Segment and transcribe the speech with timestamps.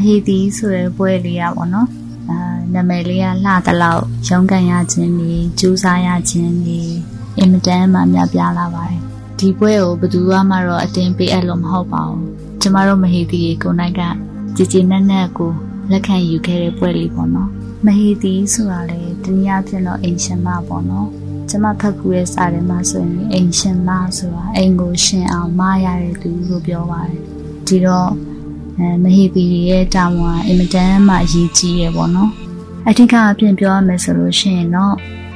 [0.00, 1.88] မဟီတီဆိုတဲ့ပွဲလေးရပါတော့
[2.30, 2.38] အာ
[2.74, 6.80] နာမည်လေးကလှတလောက်ရုံးကန်ရခြင်းဒီကျူးစားရခြင်းဒီ
[7.38, 9.00] အင်မတန်မှများပြားလာပါတယ်
[9.38, 10.20] ဒီပွဲကိုဘယ်သူ
[10.50, 12.24] မှတော့အတင်းပေးအပ်လို့မဟုတ်ပါဘူး
[12.60, 14.00] ကျမတို့မဟီတီကိုနိုင်က
[14.56, 15.52] ကြည်ကြည်နက်နက်ကို
[15.90, 17.50] လက်ခံယူခဲ့တဲ့ပွဲလေးပေါ့နော်
[17.86, 21.08] မဟီတီဆိုတာလေတနည်းအားဖြင့်တော့အိမ်ရှင်မပေါ့နော်
[21.48, 27.20] ကျမဖတ်ကူရဲ့စာထဲမှာဆိုရင်အိမ်ရှင်မဆိုတာအိမ်ကိုရှင်အောင်မရတဲ့သူလို့ပြောပါတယ်
[27.66, 28.10] ဒီတော့
[28.78, 32.30] အဲမဟီပီရဲ့တာဝန်အင်မတန်မှအရေးကြီးရပေါ့နော်
[32.88, 34.94] အထက်ကအပြင်ပြောရမယ်ဆိုလို့ရှိရင်တော့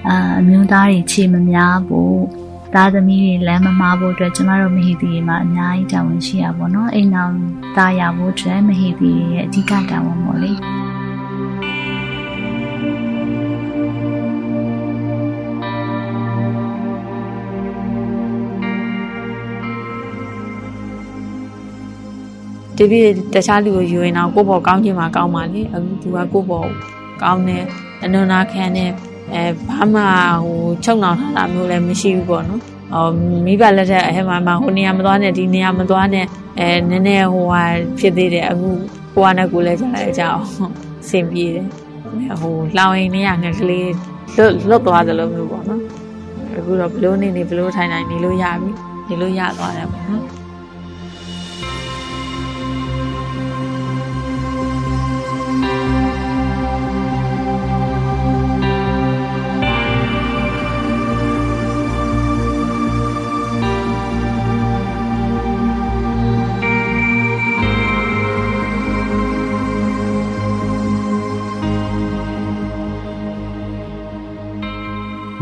[0.08, 2.18] အာအမျိုးသားတွေခြေမများဖို့
[2.74, 7.34] သားသမီးတွေလမ်းမမားဖို့အတွက်ကျမတို့မဟီပီမှာအများကြီးတာဝန်ရှိရပါတော့အိမ်အောင်
[7.76, 10.52] သားရဖို့အတွက်မဟီပီရဲ့အဓိကတာဝန်ပေါ့လေ
[22.84, 22.98] ဒီပြ
[23.34, 26.64] တခြားလူကိုယူရင်တော့ကိုယ့်ဘောကောင်းခြင်းမှာကောင်းပါလေအခုသူကကိုယ့်ဘော
[27.22, 27.64] ကောင်းတယ်
[28.02, 28.90] အနန္နာခံတယ်
[29.32, 30.02] အဲဘာမှ
[30.44, 32.60] ဟိုချုပ်နှောင်ထားတာမျိုးလည်းမရှိဘူးပေါ့နော်
[32.92, 33.04] ဟော
[33.46, 36.26] မိဘလက်ထက်အဲမှာဟိုနေရာမသွားနဲ့ဒီနေရာမသွားနဲ့
[36.58, 37.62] အဲနည်းနည်းဟိုဟာ
[37.98, 38.68] ဖြစ်သေးတယ်အခု
[39.14, 40.44] ကိုကနဲ့ကိုလည်းကြားလိုက်ကြအောင်
[41.02, 41.66] အဆင်ပြေတယ်
[42.40, 43.92] ဟိုလောင်ရင်နေရငကလေး
[44.36, 45.80] လွတ်လွတ်သွားသလိုမျိုးပေါ့နော်
[46.56, 48.70] အခုတော့ဘလို့နေနေဘလို့ထိုင်ထိုင်နေလို့ရပြီ
[49.08, 50.43] နေလို့ရသွားတယ်ပေါ့နော်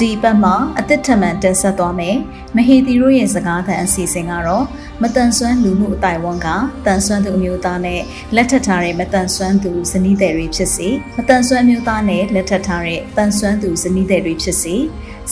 [0.00, 2.16] ဒီပတ်မှာအသစ်ထမှန်တင်ဆက်သွားမယ်။
[2.56, 4.64] မဟေတီတို့ရဲ့စကားသံအစီအစဉ်ကတော့
[5.02, 6.48] မတန်ဆွမ်းလူမှုအတိုင်းဝန်က
[6.86, 8.00] တန်ဆွမ်းသူအမျိုးသားနဲ့
[8.34, 14.74] လက်ထပ်ထားတဲ့မတန်ဆွမ်းသူဇနီးသည်တွေဖြစ်စီမတန်ဆွမ်းအမျိုးသားနဲ့လက်ထပ်ထားတဲ့တန်ဆွမ်းသူဇနီးသည်တွေဖြစ်စီ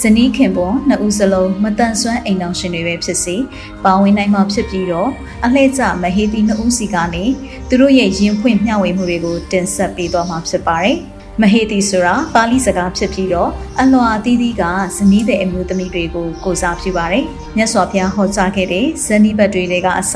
[0.01, 3.37] ဇနီးခင်ပွန်နှစ်ဦးစလုံးမတန်ဆွမ်းအိမ်တော်ရှင်တွေပဲဖြစ်စီ
[3.85, 5.11] ပါဝင်နိုင်မှာဖြစ်ပြီးတော့
[5.45, 7.25] အလှည့်ကျမဟေတီနှစ်ဦးစီကနေ
[7.69, 10.99] သူတို့ရဲ့ရင်ဖွင့်မျှဝေမှုတွေကိုတင်ဆက်ပေးသွားမှာဖြစ်ပါတယ်။
[11.43, 13.50] မဟေတီဆိုတာပါဠိစကားဖြစ်ပြီးတော့
[13.81, 14.62] အလွာအသီးသီးက
[14.97, 17.25] ဇနီးတဲ့အမျိုးသမီးတွေကိုကိုစားပြုပါတယ်။
[17.56, 20.15] မြတ်စွာဘုရားဟောကြားခဲ့တဲ့ဇနီးဘတ်တွေကအစ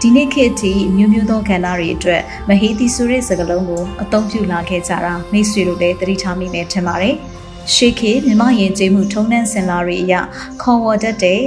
[0.00, 7.14] ဒီနေ့ခေတ်ထိမျိုးမျိုးသောကဏ္ဍတွေအတွက်မဟေတီဆိုတဲ့စကားလုံးကိုအသုံးပြုလာခဲ့ကြတာမိတ်ဆွေတို့လည်းသတိထားမိမယ်ထင်ပါတယ်။
[7.74, 10.14] ရှေးခေတ်မြမယဉ်ကျေးမှုထုံးတမ်းစင်လာတွေအရ
[10.62, 11.42] ခေါ်ဝေါ်တတ်တဲ့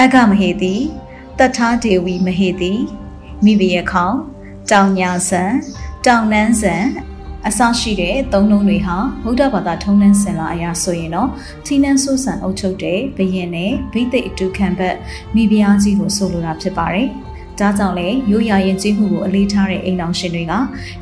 [0.00, 0.74] အကမဟေတီ
[1.38, 2.72] တတ်ထားဒေဝီမဟေတီ
[3.44, 4.08] မိဘရဲ့ခေါ
[4.70, 5.52] တောင်ညာဆန်
[6.06, 6.84] တောင်နန်းဆန်
[7.48, 11.28] အစရှိတဲ့သုံးလုံးတွေဟာဗုဒ္ဓဘာသာထုံးနှံစင်လာအရာဆိုရင်တော့
[11.66, 14.96] သီနန်းဆိုးဆန်အုပ်ချုပ်တဲ့ဘယင်နဲ့ဗိသိက်အတူခံဘက်
[15.34, 17.08] မိဖုရားကြီးကိုဆိုလိုတာဖြစ်ပါတယ်။
[17.58, 20.52] ဒါကြောင့်လေရိုးရာရင်ကြီးမှုကိုအလေးထားတဲ့အိမ်တော်ရှင်တွေက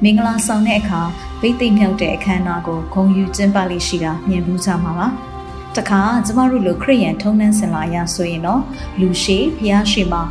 [0.02, 1.00] မင်္ဂလာဆောင်တဲ့အခါ
[1.40, 5.06] ဗိသိက်မြောက်တဲ့အခမ်းအနားကိုဂုဏ်ယူကျင်းပလိရှိတာမြင်ဘူးကြမှာပါ။
[5.76, 8.62] တခါကျမတို့လိုခရိယန်ထုံးနှံစင်လာအရာဆိုရင်တော့
[9.00, 10.22] လူရှိဖျားရှိမှာ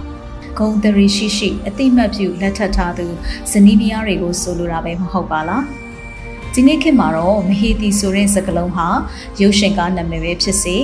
[0.57, 3.07] ဂုံတရီရှိရှိအတိမတ်ပြုလက်ထပ်ထားသူ
[3.51, 5.63] ဇနီးမယားတွေကိုဆိုလိုတာပဲမဟုတ်ပါလား။
[6.59, 8.87] ဒီနေ့ခေတ်မှာတော့မဟေတီဆိုတဲ့စကားလုံးဟာ
[9.41, 10.75] ရုပ်ရှင်ကားနာမည်ပဲဖြစ်စေ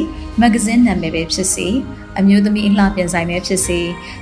[0.41, 1.67] မဂ္ဂဇင်းနာမည်ပဲဖြစ်စေ
[2.19, 3.79] အမျိုးသမီးအလှပြင်ဆိုင်ပဲဖြစ်စေ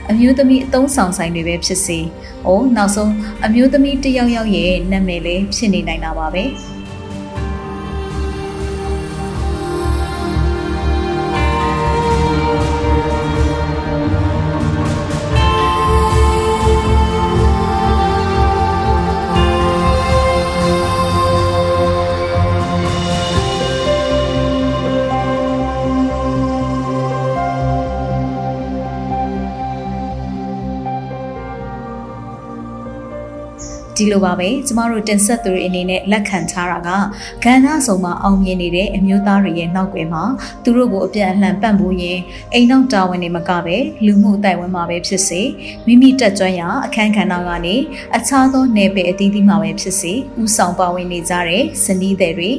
[0.09, 1.99] အမျိုးသမီးအသုံးဆောင်ဆိုင်တွေပဲဖြစ်စေ။
[2.47, 3.11] အိုးနောက်ဆုံး
[3.45, 6.43] အမျိုးသမီးတယောက်ယောက်ရဲ့နာမည်လည်းဖြစ်နေနိုင်တာပါပဲ။
[34.01, 36.89] ဒီလိုပါပဲကျမတို့တင်ဆက်သူတွေအနေနဲ့လက်ခံထားတာက
[37.43, 40.23] ကဏ္ဍဆောင်မှာအောင်မြင်နေတဲ့အမျိုးသားတွေရဲ့နောက်ွယ်မှာ
[40.63, 42.19] သူတို့ကိုအပြန်အလှန်ပံ့ပိုးရင်
[42.53, 45.41] အိမ်နောက်တာဝန်တွေမကပဲလူမှုအတိုင်းဝန်မှာပဲဖြစ်စေ
[45.85, 47.75] မိမိတက်ကြွရာအခန်းကဏ္ဍကနေ
[48.17, 52.51] အခြားသောနယ်ပယ်အသီးသီးမှာပဲဖြစ်စေဥဆောင်ပါဝင်နေကြတဲ့ဇနီးတွေ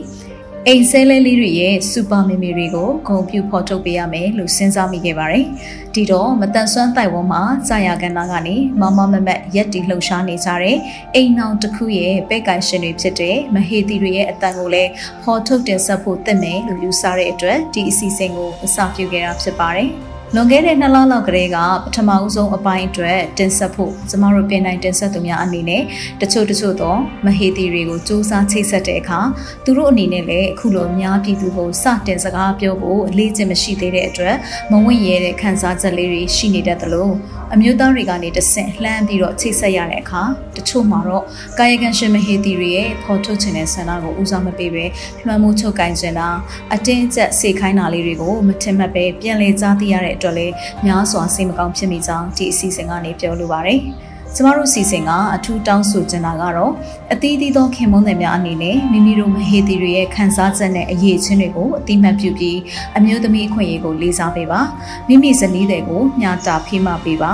[0.68, 5.46] အိမ်ဆဲလဲလေးတွေရဲ့စူပါမီမီတွေကိုဂုံပြူဖော်ထုတ်ပေးရမယ်လို့စဉ်းစားမိခဲ့ပါတယ်။
[5.94, 10.76] ဒီတော့မတန်ဆွမ်းတိုင်ဝန်းမှာကြာရကဏ္ဍကနေမမမမက်ရက်တီလှုပ်ရှားနေကြတဲ့
[11.14, 14.90] အိမ်နောင်တစ်ခုရဲ့ပဲ့ကိုင်ရှင်တွေဖြစ်တဲ့မဟေတီတွေရဲ့အတန်ကိုလည်း
[15.22, 19.90] ဖော်ထုတ်တင်ဆက်ဖို့တင့်မယ်လို့ယူဆတဲ့အတွက်ဒီအစီအစဉ်ကိုအစပြုခဲ့တာဖြစ်ပါတယ်။
[20.36, 25.82] လွန်ခဲ့တဲ့နှစ်လလောက်ကတည်းကပထမဦးဆုံးအပိုင်းအတွက်တင်ဆက်ဖို့ကျမတို့ပြင်နိုင်တင်ဆက်သူများအနေနဲ့
[26.20, 26.94] တချို့တချို့သော
[27.24, 29.20] မဟေတီတွေကိုစူးစမ်းချိတ်ဆက်တဲ့အခါ
[29.64, 34.36] သူတို့အနေနဲ့လည်းအခုလိုအများပြည်သူကိုစတင်စကားပြောဖို့အလေးကျင့်မရှိသေးတဲ့အတွက်
[34.70, 37.08] မဝင့်ရဲတဲ့ခံစားချက်လေးတွေရှိနေတတ်သလို
[37.54, 40.22] အမျိုးသားတွေကနေတဆင့်လှမ်းပြီးတော့ချိတ်ဆက်ရတဲ့အခါ
[40.56, 41.24] တချို့မှာတော့
[41.58, 44.84] ကာယကံရှင်မဟေတီတွေရဲ့ဖော်ထုတ်ခြင်းတဲ့ဆန္ဒကိုဦးစားမပေးပဲ
[45.24, 46.28] လွှမ်းမိုးချုပ်ကင်ခြင်းတာ
[46.74, 50.54] အတင်းအကျပ်စေခိုင်းတာလေးတွေကိုမထင်မှတ်ပဲပြန်လည်ကြားသိရတဲ့အတွက်လည်း
[50.86, 53.80] များစွာစိတ်မကောင်းဖြစ်မိကြောင်းဒီအစီအစဉ်ကနေပြောလိုပါတယ်။
[54.36, 56.72] ကျမတို့စီစဉ်ကအထူးတောင်းဆိုချင်တာကတော့
[57.12, 62.58] အသီးသီးသောခင်မုန်းတွေများအနေနဲ့မိမိတို့မဟေတီတွေရဲ့ခံစားချက်နဲ့အရေးချင်းတွေကိုအတိမတ်ပြုပြီး
[62.96, 64.60] အမျိုးသမီးအခွင့်အရေးကိုလေးစားပေးပါ
[65.08, 67.32] မိမိဇနီးတွေကိုမျှတာဖိမပေးပါ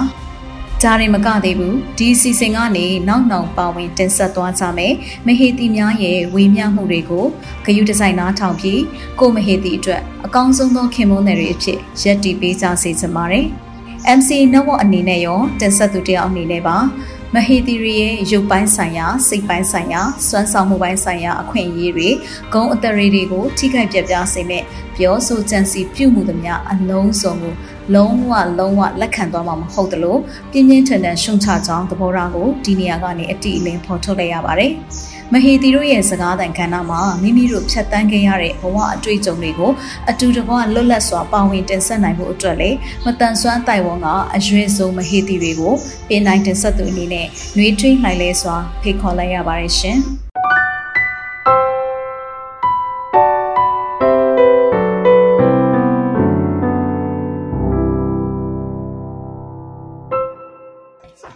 [0.83, 4.95] ဒါရင်မကသေးဘူးဒီစီစဉ်ကနေနောက်နောက်ပါဝင်တင်ဆက်သွားကြမယ်
[5.27, 7.25] မဟေတီများရဲ့ဝေမျှမှုတွေကို
[7.65, 8.83] ဂယုဒီဇိုင်နာထောင်ပြီး
[9.21, 13.68] ကိုမဟေတီအတွက်အကောင်းဆုံးသောခင်မုန်းတွေအဖြစ်ရက်တီပေးကြစေချင်ပါတယ်
[14.17, 16.77] MC နဝအနေနဲ့ရောတင်ဆက်သူတယောက်အနေနဲ့ပါ
[17.35, 22.09] မဟီတီရီရဲ့ရုပ်ပိုင်းဆိုင်ရာစိတ်ပိုင်းဆိုင်ရာစွမ်းဆောင်မှုပိုင်းဆိုင်ရာအခွင့်အရေးတွေ
[22.53, 24.63] ဂုံအတရေတွေကိုထိခိုက်ပြပြစေမဲ့
[24.97, 27.55] ပြောဆိုကြံစီပြုမှုသမျှအလုံးစုံကို
[27.95, 30.17] လုံးဝလုံးဝလက်ခံသွားမှာမဟုတ်သလို
[30.53, 34.73] ပြင်းပြင်းထန်ထန်ရှုံချကြောင်းသဘောထားကိုဒီနေရာကနေအတိအလင်းဖော်ထုတ်လိုက်ရပါတယ်။
[35.33, 39.73] မဟေတီတို့ရဲ့စကားသံကဏ္ဍမှာမိမိတို့ဖြတ်တန်းခဲ့ရတဲ့ဘဝအတွေ့အကြုံတွေကို
[40.11, 42.71] အတူတကွလွတ်လပ်စွာပါဝင်တင်ဆက်နိုင်ဖို့အတွက်လေ
[43.05, 45.75] မတန်ဆွမ်းတိုင်ဝမ်ကအရွေးဆုံးမဟေတီတွေကို
[46.09, 47.27] ပြင်နိုင်တင်ဆက်သူအနေနဲ့
[47.57, 49.99] နှွေးထွေးလှိုင်လဲစွာဖိတ်ခေါ်လိုက်ရပါတယ်ရှင်။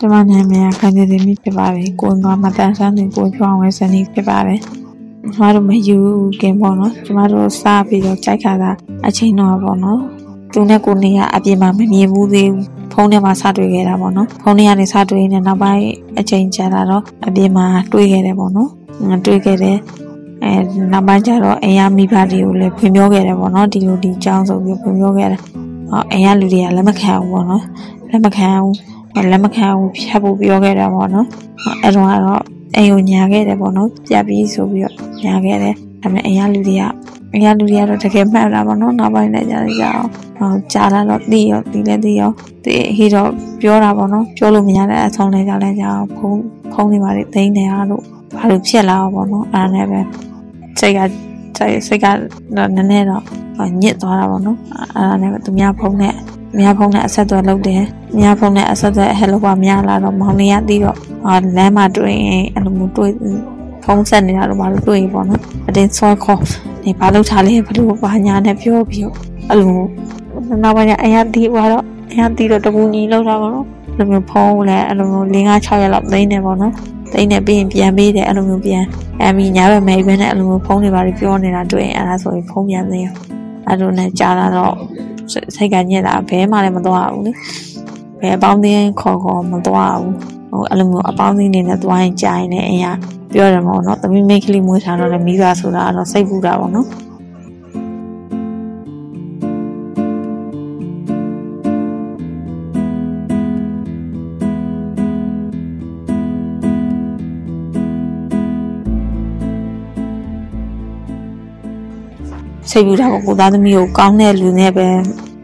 [0.04, 4.60] ကျမနာမည်ခိုင်နေသမီးဖြစ်ပါတယ်ကိုယ်ကမတန်ဆန်းနေကိုချောင်းဝဲစနီးဖြစ်ပါတယ်
[5.34, 5.98] ကျမတို့မယူ
[6.40, 8.70] ခင်ပေါ့နော်ကျမတို့စပြီးတော့ကြိုက်ခါတာ
[9.06, 10.00] အချိန်တော့ပေါ့နော်
[10.52, 15.84] သူနဲ့ကိုနေရအပြင်မှာမမြင်ဘူးသေးဘူးဖုန်းထဲမှာစတွေ့ခဲ့တာပေါ့နော်ဖုန်းထဲကနေစတွေ့နေနောက်ပိုင်း
[16.20, 18.70] အချိန်ကြာလာတော့အပြင်မှာတွေ့ခဲ့တယ်ပေါ့နော်
[19.26, 19.78] တွေ့ခဲ့တယ်
[20.44, 20.52] အဲ
[20.92, 25.40] နောက်ပိုင်းကျတော့အိမ်ရမိဘတွေကိုလည်းဖွင့်ပြောခဲ့တယ်ပေါ့နော်ဒီလိုဒီအကြောင်းဆိုပြီးဖွင့်ပြောခဲ့တယ်
[25.90, 27.62] ဟောအိမ်ရလူတွေကလည်းမခံဘူးပေါ့နော်
[28.10, 28.74] လက်မခံဘူး
[29.30, 31.26] လက်မခံဘူးဖြတ်ဖို့ပြောခဲ့တာပေါ့နော်
[31.82, 32.42] အဲ့တော့ကတော့
[32.76, 34.94] အိမ်ကိုညာခဲ့တယ်ပေါ့နော်ပြပြီးဆိုပြီးတော့
[35.24, 36.82] ညာခဲ့တယ်ဒါပေမဲ့အိမ်ကလူတွေက
[37.32, 40.08] အင်္ဂါလူတွေကတော့တကယ်မှတ်တာပေါ့နော်နောက်ပိုင်းလည်းကြားကြအောင်
[40.38, 42.30] ဟောကြားလာတော့သိရောသိလည်းသိရော
[42.64, 48.02] ဒီဟေးတော့ပြောတာပေါ့နော်ပြောလို့မရတဲ့အဆုံးလည်းကြားလည်းကြားအောင်ဖုန်းဖုန်းတွေပါသိနေရလို့
[48.36, 50.00] ဘာလို့ဖြစ်လာပေါ့နော်အဲ့ဒါနဲ့ပဲ
[50.78, 50.98] စိတ်က
[51.58, 52.06] စိတ်က
[52.56, 53.22] တော့နည်းနည်းတော့
[53.82, 54.58] ညစ်သွားတာပေါ့နော်
[54.96, 56.14] အဲ့ဒါနဲ့သူများဖုန်းနဲ့
[56.58, 57.82] မြားဖုန်းနဲ့အဆက်အသွယ်လုပ်တယ်
[58.18, 60.96] မြားဖုန်းနဲ့အဆက်အသွယ်ဟဲလိုပါများလာတော့မောင်လေးကပြီးတော့
[61.56, 63.12] လမ်းမှာတွေ့ရင်အဲ့လိုမျိုးတွေ့
[63.84, 66.40] ဖုန်းဆက်နေတာတော့ဘာလို့တွေ့ပေါ့နော်အတင်းဆွဲခေါ်
[66.84, 69.14] နေဘာလို့ထားလဲဘလို့ဘာညာနဲ့ပြောပြီးတော့
[69.50, 69.76] အဲ့လို
[70.62, 76.72] နောက်ပိုင်းအရင်တီးသွားတော့အရင်တီးတော့တပူညီလောက်တာပေါ့နော်အဲ့ လိုမျိုးဖုန်းလည်းအဲ့လိုမျိုး၄၅6ရက်လောက်သိနေပေါ့နော်
[77.12, 78.84] သိနေပြီးရင်ပြန်ပေးတယ်အဲ့လိုမျိုးပြန်
[79.22, 83.14] အမီညာဘက်မဲပဲနဲ့အဲ့လိုမျိုးဖုန်းတွေပါပြောနေတာတွေ့ရင်အဲ့ဒါဆိုရင်ဖုန်းပြန်သိရော
[83.68, 84.74] အဲ့လိုနဲ့ကြားလာတော့
[85.56, 87.32] စိတ်ကညစ်တာဘဲမှလည်းမသွားဘူးလေ
[88.20, 90.14] ဘဲအပေါင်းအသင်းခေါ်ခေါ်မသွားဘူး
[90.50, 92.86] ဟိုအဲ့လိုမျိုးအပေါင်းအသင်းနေနဲ့သွားရင်ကြာရင်လည်းအင်ရ
[93.32, 96.86] ပြောတယ်မို့နော်သမီးမိတ်ကလေးမွေးထားတော့လည်းမိသားဆိုတာကတော့စိတ်ပူတာပေါ့နော်
[112.72, 114.86] စိတ်ပူတာပေါ့ကိုသားသမီးကိုကောင်းတဲ့လူနဲ့ပဲ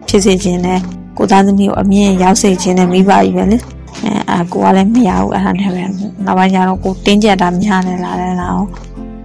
[0.09, 0.81] ဖြစ်စေခြင်းနဲ့
[1.19, 3.57] ကိုသားသမီးကိုအမြင့်ရောက်စေခြင်းနဲ့မိဘကြီးပဲလေ
[4.05, 5.85] အဲအကိုကလည်းမရဘူးအဲ့ဒါနဲ့ပဲ
[6.25, 8.65] နောက်ပိုင်းကျတော့ကိုတင်းကျပ်တာများနေလာတယ်လား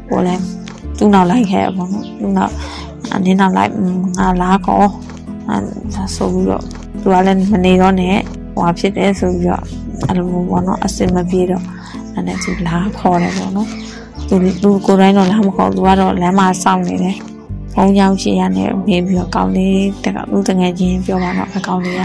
[0.10, 0.42] ကိုလည်း
[0.98, 2.54] သူ့နောက်လိုက်ခဲ့ပေါ့နော်သူ့နောက်
[3.14, 3.72] အနေနောက်လိုက်
[4.18, 4.84] ငါလာကော
[5.48, 5.58] အဲ
[5.96, 6.64] ဒါဆိုပြီးတော့
[7.02, 8.18] သူကလည်းမနေတော့နဲ့
[8.56, 9.64] ဟိုဖြစ်တယ်ဆိုပြီးတော့
[10.08, 11.64] အဲ့လိုမျိုးပေါ့နော်အစင်မပြေတော့
[12.14, 13.68] အဲ့ဒါသူလာခေါ်တယ်ပေါ့နော်
[14.28, 17.18] သူသူကိုယ်တိုင်းတော့လာမခေါ်သူကတော့လမ်းမှာစောင့်နေတယ်
[17.74, 22.02] ဖုန်းကြောင်းရှိရနဲ့မေးပြီးတော့ကောင်းလေးတကဦးတငယ်ချင်းပြောပါတော့အကောင်းလေးက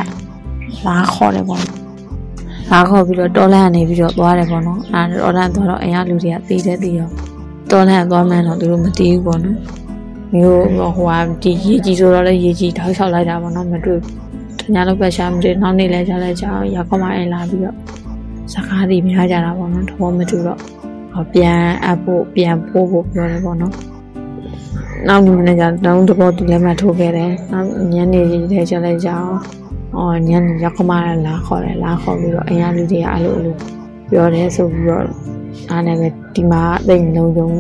[0.86, 1.62] လာခေါ်တယ်ပေါ့
[2.70, 7.08] လာခေါ်ပြီးတော့တော်လန့်နေပြီးတော့သွားတယ်ပေါ့နော်အဲတော်လန့်သွားတော့အိမ်ကလူတွေကတီးတယ်တီးရော
[7.70, 9.56] တော်လန့်သွားမှန်းတော့သူတို့မတီးဘူးပေါ့နော်
[10.34, 14.00] မျိုးဟိုဟာဒီရေကြီးဆိုတော့လည်းရေကြီးထောက်လျှောက်လိုက်တာပေါ့နော်မတွေ့
[14.58, 17.76] တညာလောက်ပဲရှာမတွေ့နောက်နေ့လဲကြလဲကြောင်ရောက်ခမအိမ်လာပြီးတော့
[18.52, 20.58] စကားတွေများကြတာပေါ့နော်သဘောမတူတော့
[21.34, 23.74] ပြန်အပ်ဖို့ပြန်ပို့ဖို့ပြောတယ်ပေါ့နော်
[25.08, 29.28] နောက်နေ့နဲ့ကျတောင်းတဘောသူလည်းမထိုးခဲ့တယ်နောက်ညနေလေးကြလဲကြောင်
[29.96, 30.92] အော်ညနေရောက်ခမ
[31.26, 33.54] လာခေါ်တယ်လာခေါ်ပြီးတော့အရင်လူတွေကအဲ့လိုအဲ့လို
[34.10, 35.04] ပြောတယ်ဆိုပြီးတော့
[35.70, 37.56] အားနဲ့ပဲဒီမှာတိတ်လုံးလုံး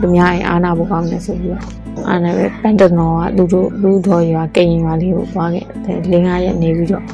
[0.00, 1.62] သူများအိမ်အားနာဖို့ကောင်းတယ်ဆိုပြီးတော့
[2.08, 7.04] အားနဲ့ပဲပန်တနော်ကလူတို့လူတော်ရွာကိန်ရွာလေးကိုသွားခဲ့တယ်လင်းကားရက်နေပြီးတော့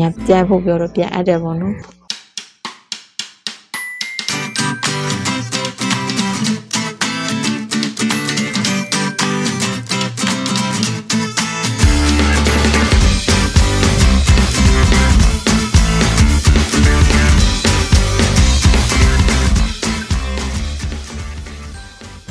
[0.00, 1.74] ညပြန်ဖို့ပြောတော့ပြန်အပ်တယ်ပေါ့နော်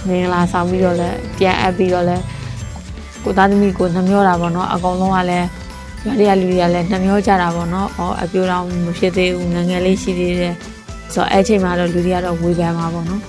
[0.08, 2.24] မင်္ဂလာဆောင်ပြီးတော့လည်းပြန်အပ်ပြီးတော့လည်း
[3.24, 5.48] ကိုသားသမီးကိုနှမျောတာပေါ့နော်အကောင်လုံးကလည်း
[6.06, 10.56] ရွာတွေကလူတွေကလည်းနှမျောကြတာပေါ့နော်အော်အပြိုတော်မဖြစ်သေးဘူးငငယ်လေးရှိသေးတယ်
[11.14, 13.22] ဆိုတော့အဲ့ချိန်မှာတော့လူတွေကတော့ဝေဖန်မှာပေါ့နော်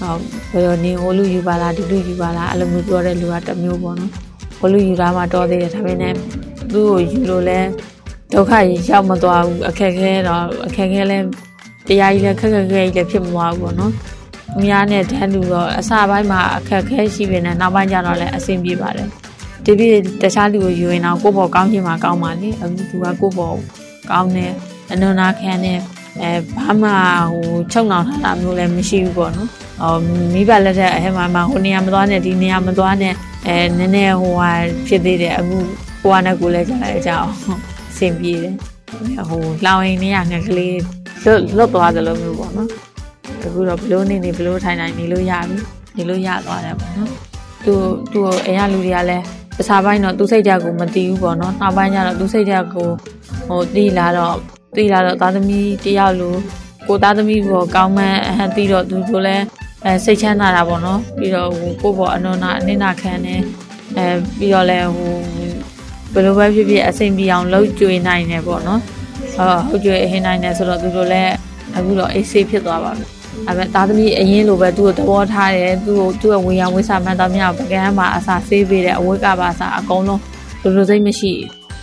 [0.00, 0.14] ဟော
[0.52, 4.10] ဘယ်လိုနေဟိုလူယူပါလားဒီလူယူပါလားအဲ့လိုမျိုးပြောတဲ့လူကတစ်မျိုးပေါ့နော်
[4.58, 6.14] ဟိုလူယူတာမှတော်သေးတယ်ဒါပေမဲ့
[6.72, 7.60] သူ့ကိုယူလို့လဲ
[8.32, 11.18] ဒုက္ခကြီးရောက်မသွားဘူးအခက်ခဲတော့အခက်ခဲလဲ
[11.86, 14.11] တရားကြီးလဲခက်ခက်ခဲကြီးလဲဖြစ်မသွားဘူးပေါ့နော်အ
[14.60, 19.08] များနဲ့တန်းလူတော့အစာပိုင်းမှာအခက်ခဲရှိပေနဲ့နောက်ပိုင်းကျတော့လည်းအဆင်ပြေပါတယ်
[19.64, 19.84] ဒီပြ
[20.22, 23.52] တခြားလူကိုယူရင်တော့ကိုယ့်ဘောကောင်းချင်မှကောင်းပါလေအခုသူကကိုယ့်ဘော
[24.10, 24.52] ကောင်းတယ်
[24.92, 25.78] အနန္နာခံတယ်
[26.20, 26.90] အဲဘာမှ
[27.32, 29.48] ဟိုချုပ်နှောင်ထားတာမျိုးလည်းမရှိဘူးပေါ့နော်
[29.80, 29.92] ဟော
[30.34, 33.14] မိဘလက်ထက်အဲမှာမှာဟိုနေရာမသွားနဲ့ဒီနေရာမသွားနဲ့
[33.46, 34.50] အဲနည်းနည်းဟိုဟာ
[34.86, 35.56] ဖြစ်သေးတယ်အခု
[36.02, 37.32] ကိုကနဲ့ကိုလည်းကြားလိုက်ကြအောင်
[37.90, 38.54] အဆင်ပြေတယ်
[39.28, 40.80] ဟိုလောင်ရင်နေရငကလေး
[41.24, 42.68] လွတ်လွတ်သွားတယ်လို့မျိုးပေါ့နော်
[43.44, 45.56] အခုတော့ဘလို့နေနေဘလို့ထိုင်ထိုင်နေလို့ရပြီ
[45.96, 47.10] နေလို့ရသွားတယ်ပေါ့နော်
[47.64, 47.72] သူ
[48.12, 49.24] သူအိမ်ကလူတွေကလည်း
[49.60, 52.88] အစားပိုင်းတော့သူစိတ်ဓာတ်ကိုမတီးဘူးပေါ့နော်နောက်ပိုင်းကျတော့သူစိတ်ဓာတ်ကို
[53.48, 54.36] ဟိုတီးလာတော့
[54.76, 56.34] တီးလာတော့သားသမီးတယောက်လို
[56.88, 59.44] ကိုသားသမီးကိုကောင်းမှန်းအဟတီးတော့သူတို့လည်း
[59.84, 63.34] အဲစိတ်ချမ်းသာတာပေါ့နော်ပြီးတော့ဟိုကိုပေါ့အနန္နာအနစ်နာခံနေ
[63.96, 64.06] အဲ
[64.38, 65.12] ပြီးတော့လည်းဟို
[66.12, 68.80] ဘယ်လိုပဲဖြစ်ဖြစ်အဆင်ပြေအောင်လှုပ်ကြွေနိုင်တယ်ပေါ့နော်
[69.68, 71.32] ဟုတ်ကြွေဟင်းနိုင်တယ်ဆိုတော့သူတို့လည်း
[71.76, 73.06] အခုတော့အေးဆေးဖြစ်သွားပါပြီ
[73.46, 80.20] အဲ့မဲ့သားသမီးအရင်လိုပဲသူ့ကိုသဘောထားတယ်သူ့ကိုသူ့ရဲ့ဝေယံဝိစာမှန်တော်များပကန်းမှာအစာဆေးပေးတယ်အဝတ်ကပါအစာအကုန်လုံး
[80.62, 81.32] လူလူစိတ်မရှိ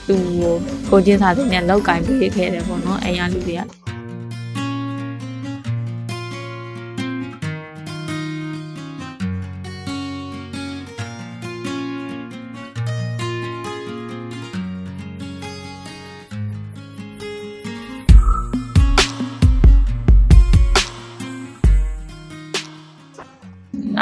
[0.08, 0.54] သူ့ကို
[0.90, 3.62] ကိုချင်းစာတဲ့နဲ့လောက်ကင်ပေးခဲ့တယ်ပေါ့နော်အိမ်ရလူတွေက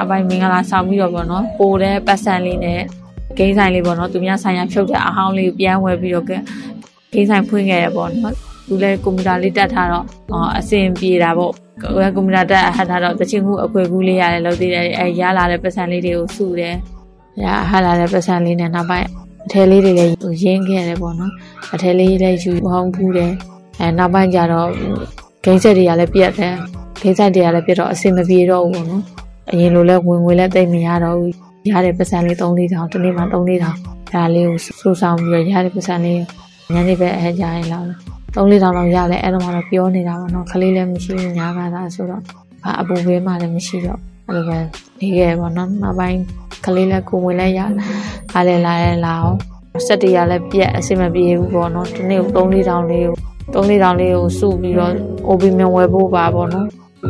[0.10, 2.82] ပိုင်းမင်္ဂလာဆောင်ပြီးတော့ပေါ့နော်ပိုတဲ့ပတ်စံလေးနဲ့
[3.38, 8.34] ဂိမ်းဆိုင်လေးပေါ့နော်သူများဆိုင်ရဖြုတ်တဲ့အဟောင်းလေးကိုပြန်ဝယ်ပြီးတော့ဂိမ်းဆိုင်ဖွင့်ခဲ့ရပေါ့နော်
[8.68, 10.06] သူလည်းကွန်ပျူတာလေးတက်ထားတော့
[10.58, 16.76] အဆင်ပြေတာပေါ့ကိုယ်ကကွန်ပျူတာတက်အဟတ်ထားတော့တချင်ခုအခွေကူးလေးရတယ်လို့သိတယ်အဲရလာတဲ့ပတ်စံလေးတွေကိုစုတယ်
[17.44, 19.08] ရဟတ်လာတဲ့ပတ်စံလေးနဲ့နောက်ပိုင်း
[19.46, 20.12] အထဲလေးတွေလည်း
[20.44, 21.34] ရင်းခဲ့ရတယ်ပေါ့နော်
[21.74, 23.32] အထဲလေးလည်းယူဟောင်းဖူးတယ်
[23.80, 24.70] အဲနောက်ပိုင်းကျတော့
[25.44, 26.54] ဂိမ်းဆက်တွေကလည်းပြတ်တယ်
[27.02, 29.04] ဂိမ်းဆက်တွေကလည်းပြတ်တော့အဆင်မပြေတော့ဘူးပေါ့နော်
[29.52, 31.34] အရင်လိုလဲဝင်ငွေလဲတိတ်မရတော့ဘူး
[31.72, 33.78] ရတဲ့ပတ်စံလေး3 4တောင်ဒီနေ့မှ3 4တောင်
[34.14, 36.22] ဒါလေးကိုစူဆောင်ပြီးရတဲ့ပတ်စံလေး
[36.74, 37.86] ညနေပဲအဟကြရင်လောက်
[38.36, 42.22] 3 4တောင်လောက်ရလဲအဲ့တော့မှတော့ပြောနေတာပါတော့ခလေးလည်းမရှိဘူးညာကသာဆိုတော့
[42.64, 44.58] ဘာအပူဘေးမှလည်းမရှိတော့အဲ့လိုပဲ
[45.00, 46.20] နေခဲ့ပါတော့နောက်ပိုင်း
[46.66, 47.60] ခလေးလည်းကိုဝင်လဲရ
[48.34, 49.38] အားလဲလာလဲလာအောင်
[49.88, 53.16] စက်တရားလည်းပြက်အဆင်မပြေဘူးပေါ့နော်ဒီနေ့ကို3 4တောင်လေးကို
[53.54, 54.94] 3 4တောင်လေးကိုစုပြီးတော့
[55.28, 56.68] OB မြန်ဝယ်ဖို့ပါပေါ့နော်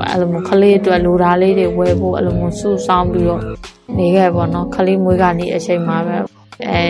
[0.10, 3.42] အဲ့လိုမျိုးခလေးအတွက်လိုတာလေးတွေဝယ်ဖို့အဲ့လိုမျိုးစုဆောင်းပြီးတော့
[3.98, 6.18] နေခဲ့ပေါ့နော်ခလေးမွေးကနေအချိန်မှာပဲ
[6.70, 6.84] အဲ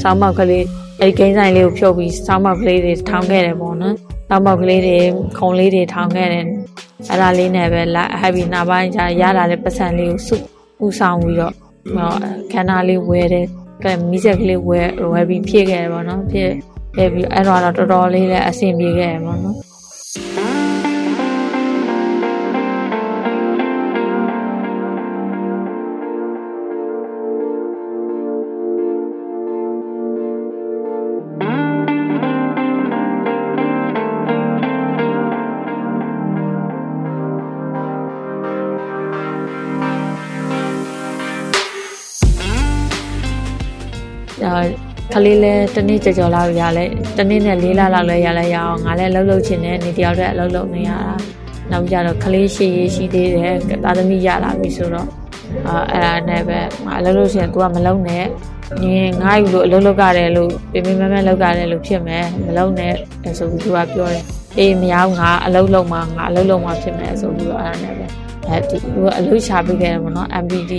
[0.00, 0.64] ဆောင်းမောက်ကလေး
[1.00, 3.94] အဲ့ကိန်းဆိုင်လေးကိုဖြုတ်ပြီးဆောင်းမောက်ကလေးတွေထောင်းခဲ့တယ်ပေါ့နော်
[4.28, 4.96] ဆောင်းမောက်ကလေးတွေ
[5.38, 6.44] ခုံလေးတွေထောင်းခဲ့တယ်
[7.08, 10.36] အဲ့ဒါလေးနဲ့ပဲလာဟပ်ပြီးနောက်ပိုင်းကျရလာတဲ့ပတ်စံလေးကိုစု
[10.84, 11.54] ဥဆောင်ပြီးတော့
[12.52, 13.46] ခန္ဓာလေးဝယ်တယ်
[13.84, 16.50] ကဲမိဆက်ကလေးဝယ်ဝယ်ပြီးဖြည့်ခဲ့တယ်ပေါ့နော်ဖြည့်
[16.96, 19.56] ခဲ့ပြီးအဲ့တော့တော်တော်လေးလည်းအဆင်ပြေခဲ့တယ်ပေါ့နော်
[45.12, 46.84] ခလေးလဲတနေ့ကြော်ကြော်လောက်ရလဲ
[47.18, 51.12] တနေ့နဲ့၄လလောက်လဲရလဲရအောင်ငါလဲလှုပ်လှုပ်ချင်တယ်နေတယောက်တည်းအလုပ်လုပ်နေရတာ
[51.70, 55.08] နောက်ကြတော့ခလေးရှိရေးရှိသေးတယ်သာသမီရလာပြီဆိုတော့
[55.66, 56.58] အာအဲ့ဒါနဲ့ပဲ
[56.98, 58.26] အလုပ်လုပ်ရှင်က तू ကမလုပ်နဲ့
[58.82, 62.94] နင်ငါ့ယူလို့အလုပ်လုပ်ရတယ်လို့ပြင်းပြင်းမမလုပ်ရတယ်လို့ဖြစ်မယ်မလုပ်နဲ့
[63.38, 64.24] ဆိုပြီး तू ကပြောတယ်
[64.58, 68.06] အေးမရဘူးငါအလုပ်လုပ်မှာငါအလုပ်လုပ်မှာဖြစ်မယ်ဆိုပြီးတော့အဲ့ဒါနဲ့ပဲ
[68.48, 70.72] အဲဒီသူကအလုပ်ရှာပေးခဲ့တယ်ပေါ့နော် MPD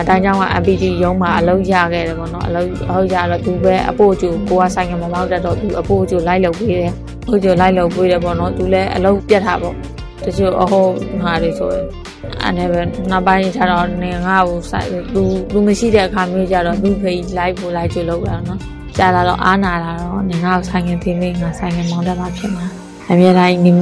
[0.00, 6.92] အတိုင်းကြောင့်က MPD ရုံးမှာအလုပ်ရခဲ့တယ်ပေါ့နော်အလုပ်ဟုတ်ရတော့သူပဲအဖို့ကျူကိုကဆိုင်ကမမောက်တတ်တော့သူအဖို့ကျူလိုက်လုပ်ပေးတယ်
[7.22, 9.74] အဖို့ကျူလိုက်လုပ်ပေးတယ်ပေါ့နော်သူလည်းအလုပ်ပြတ်တာပေါ့
[10.24, 10.84] တချို့အဟို
[11.22, 11.86] ဟာတွေဆိုရင်
[12.42, 12.80] အဲ့ဒါပဲ
[13.10, 18.60] နောက်ပိုင်းကျတော့နေငါ့ကိုဆိုင်သူသူမရှိတဲ့အခါမျိုးကျတော့သူဖေးလိုက်ဖို့လိုက်ကျလုပ်တာနော်
[18.98, 22.79] ကြာလာတော့အားနာလာတော့နေငါ့ကိုဆိုင်ကတင်လေးငါဆိုင်ကမောင်းတတ်တာဖြစ်မှာ
[23.10, 23.72] အမြဲတမ်းနေ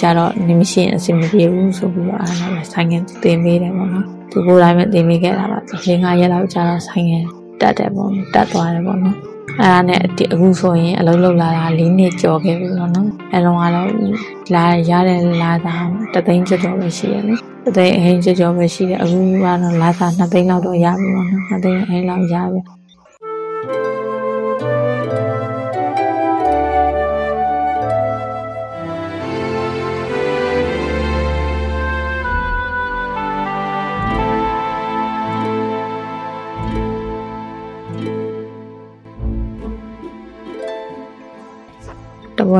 [0.00, 7.12] ကြတော့နေမရှိရင်အဆင်မပြေဘူးဆိုပြီးတော့အားနာပဲဆိုင်ကတင်ပေးတယ်ပေါ့နော်သူကိုယ်တိုင်ပဲတင်ပေးခဲ့တာပါဒီငါရက်လောက်ကြာတော့ဆိုင်က
[7.60, 9.16] တက်တယ်ပေါ့နော်တက်သွားတယ်ပေါ့နော်
[9.60, 10.00] အဲ့ဒါနဲ့
[10.32, 13.90] အခုဆိုရင်အလုံးလုံးလာတာ၄နှစ်ကျော်ခဲ့ပြီပေါ့နော်အဲ့လုံးကတော့
[14.54, 15.76] လာရတဲ့လာတာ
[16.14, 22.60] တသိန်းကျော်ကျော်ပဲရှိရတယ်တသိန်းအဟင်းကျော်ကျော်ပဲရှိတယ်အခုကတော့လာတာ2သိန်းလောက်တော့ရပြီပေါ့နော်2သိန်းအဟင်းလောက်ရပြီ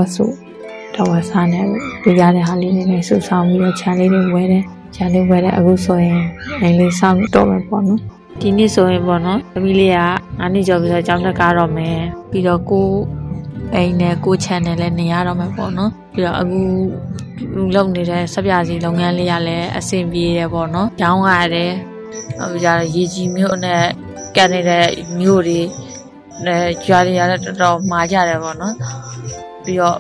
[0.03, 0.25] တဝက်စု
[0.97, 1.67] တဝက်စားနဲ့
[2.03, 6.23] ပြရတဲ့ဟာလေးတွေစုဆောင်ပြီးတော့ခြံလေးတွေဝဲတယ်ခြံလေးဝဲတယ်အခုဆိုရင်
[6.61, 8.01] အိမ်လေးစောင့်တော့မယ်ပေါ့နော်
[8.41, 11.99] ဒီနေ့ဆိုရင်ပေါ့နော်သမီးလေးကငါးနှစ်ကျော်ပြီးတော့ကျောင်းတက်ကားတော့မယ်
[12.31, 12.89] ပြီးတော့ကို
[13.75, 16.61] အိမ်နဲ့ကို channel လည်းနေရတော့မယ်ပေါ့နော်ပြီးတော့အခု
[17.75, 21.73] လုပ်နေတဲ့စပြစီလုပ်ငန်းလေးကလည်းအဆင်ပြေတယ်ပေါ့နော်။ကျောင်းရတယ်။
[22.41, 23.83] အခုကျတော့ရေကြီးမြို့နဲ့
[24.37, 24.87] ကပ်နေတဲ့
[25.21, 25.61] မြို့တွေ
[26.45, 28.75] အဲကြွားတွေရတော့တော်တော်မှာကြတယ်ပေါ့နော်။
[29.65, 29.99] ပြီးတော့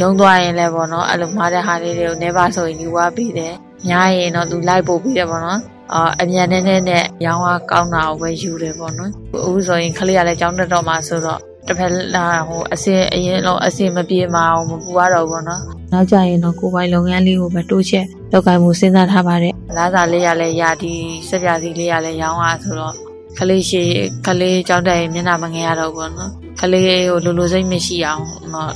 [0.00, 3.52] ရုံသွားရင်လည်းပေါ့နော်အဲ့လိုမှားတဲ့ဟာလေးတွေကိုနေပါဆိုရင်ယူသွားပြီးတယ်။
[3.88, 5.60] ညားရင်တော့သူလိုက်ပို့ပြီးတယ်ပေါ့နော်။
[5.94, 20.92] အာအမြန်နဲ့နဲ့နဲ့ရောင်းအားကောင်းတာကိုပဲယူတယ်ပေါ့နော်။အခုဆိုရင်ခလေးကလည်းကျောင်းတက်တော့မှဆိုတော့တစ်ဖက်လာဟိုအစင်အရင်တော့အစင်မပြေမအောင်မပူရတော့ဘူးနော်နောက်ကြရင်တော့ကိုယ်ပိုင်လုပ်ငန်းလေးကိုပဲတိုးချက်လုပ်ကိုင်မှုစဉ်းစားထားပါတယ်လားစာလေးရလဲရာဒီ
[21.28, 22.94] စက်ပြစီလေးရလဲရောင်းအားဆိုတော့
[23.38, 23.82] ကလေးရှိ
[24.26, 28.22] ကလေးကြောင်းတက်ရင်မျက်နှာမငယ်ရတော့ဘူးနော် ကလေးကိုလိုလိုစိတ်မရှိအောင်
[28.54, 28.72] တော့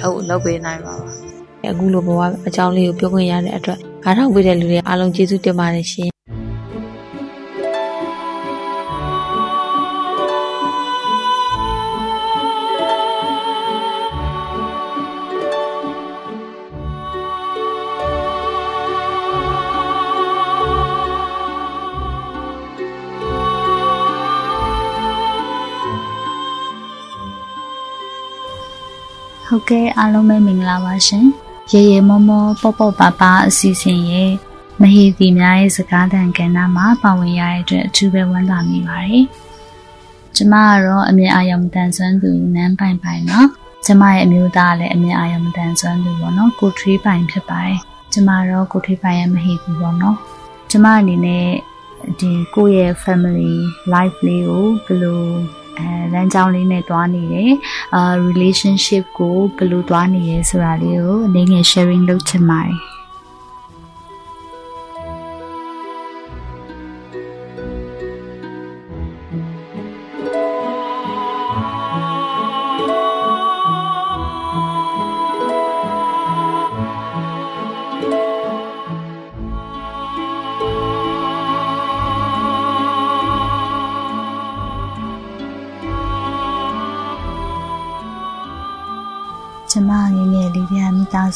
[0.00, 1.08] ဟုတ်လုပ်ပေးနိုင်ပါပါ
[1.70, 6.11] အခုလိုဘဝအကြောင်းလေးကိုပြောခွင့်ရတဲ့အတွက်အားထုတ်ပေးတဲ့လူတွေအားလုံးကျေးဇူးတင်ပါတယ်ရှင်
[29.62, 31.26] ဟုတ်ကဲ့အားလုံးပဲမင်္ဂလာပါရှင်။
[31.72, 34.30] ရေရေမောမောပေါ့ပေါ့ပါပါအစီအစဉ်ရဲ့
[34.80, 39.24] မဟေတီများရဲ့စကားသံကဏ္ဍမှာပါဝင်ရတဲ့အတွက်အထူးပဲဝမ်းသာမိပါတယ်။
[40.36, 43.38] ကျမကတော့အမြင်အာရုံတန်ဆွမ်းသူနန်းပိုင်ပိုင်ပါ။
[43.86, 47.78] ကျမရဲ့အမျိုးသားလည်းအမြင်အာရုံတန်ဆွမ်းသူပေါ့နော်။ကိုထွေးပိုင်ဖြစ်ပါတယ်။
[48.12, 50.16] ကျမတော့ကိုထွေးပိုင်ရဲ့မဟေတီပေါ့နော်။
[50.70, 51.46] ကျမအနေနဲ့
[52.20, 53.52] ဒီကိုယ့်ရဲ့ family
[53.92, 55.22] life လေးကိုဘယ်လို
[55.78, 57.52] အဲလမ်းကြောင်းလေးနဲ့တွားနေတယ်။
[57.96, 62.91] အာ relationship ကိုဘယ်လိုတွားနေရဲဆိုတာလေးကိုအနေငယ် sharing လုပ်ချင်ပါတယ်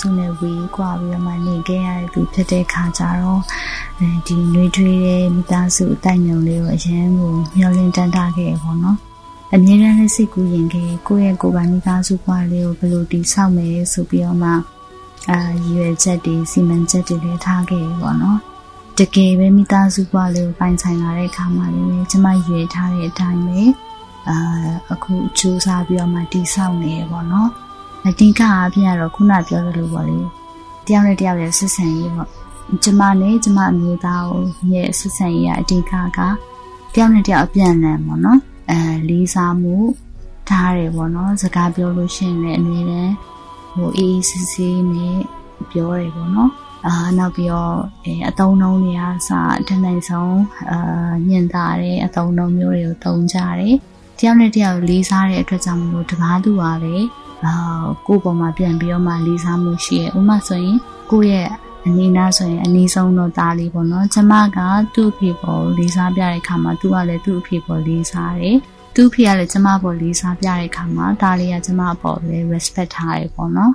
[0.00, 3.42] စုနဲ့ဝေးကွာပြီးတော့မှနေခဲ့ရတဲ့သူဖြစ်တဲ့ခါကျတော့
[3.98, 7.20] အဲဒီနှွေးထွေးတဲ့မိသားစုအတိုင်းညုံလေးကိုအရင်က
[7.56, 8.98] မျောလင်းတန်းထားခဲ့ပေါ့နော်
[9.54, 14.50] အမြဲတမ်းလည်းစိတ်ကူးရင်ခဲ့ကိုယ့်ရဲ့ကိုယ်ပိုင်မိသားစုဘဝလေးကိုဘယ်လိုတည်ဆောက်မယ်ဆိုပြီးတော့မှ
[15.30, 18.38] အာရွယ်ချက်တွေစီမံချက်တွေလည်းထားခဲ့ပေါ့နော်
[18.98, 23.61] တကယ်ပဲမိသားစုဘဝလေးကိုပိုင်ဆိုင်လာတဲ့အခါမှာလည်းကျမရွယ်ထားတဲ့အတိုင်းပဲ
[24.28, 24.38] အာ
[24.92, 27.50] အခုစူးစမ်းပြီးတော့မှတည်ဆောက်နေရပေါ့နော်
[28.08, 30.18] အတင်ကအပြင်ကတော့ခုနပြောသလိုပေါ့လေ
[30.86, 32.28] တယောက်နဲ့တယောက်ရဲ့ဆက်ဆံရေးပေါ့
[32.82, 34.42] ကျမနဲ့ကျမအမျိုးသားကို
[34.72, 36.20] ရဲ့ဆက်ဆံရေးကအတင်ကက
[36.94, 38.40] တယောက်နဲ့တယောက်အပြန်အလှန်ပေါ့နော်
[38.70, 39.74] အဲလေးစားမှု
[40.48, 43.14] ထားတယ်ပေါ့နော်စကားပြောလို့ရှိရင်လည်းအမြဲတမ်း
[43.74, 45.18] ဟိုအေးအေးဆေးဆေးနဲ့
[45.70, 46.50] ပြောတယ်ပေါ့နော်
[46.86, 49.30] အာနောက်ပြီးတော့အဲအတုံးလုံးတွေကစ
[49.68, 50.38] တနိုင်ဆုံး
[50.70, 53.76] အာညင်တာတဲ့အတုံးလုံးမျိုးတွေကိုတုံးကြတယ်
[54.18, 57.25] တယောက်နဲ့တယောက်လေးစားတဲ့အတွက်ကြောင့်မလို့တပားသူကလည်းအာ
[58.07, 60.79] ကိုယ့်ပေါ်မှာပြန်ပြီးတော့မှလေးစားမှုရှိရဲ့ဥပမာဆိုရင်
[61.11, 61.51] ကိုယ့်ရဲ့
[61.87, 64.59] အနီးနားဆိုရင်အနီးဆုံးတော့သားလေးပေါ့နော်ကျမက
[64.94, 68.57] သူ့အဖေပေါ်လေးစားပြတဲ့ခါမှာသူကလည်းသူ့အဖေပေါ်လေးစားတယ်
[68.94, 73.72] သူ့ဖေကလည်းကျမပေါ်လေးစားပြတဲ့ခါမှာဒါလေးကကျမပေါ်လည်း respect ထားရပေါ့နော်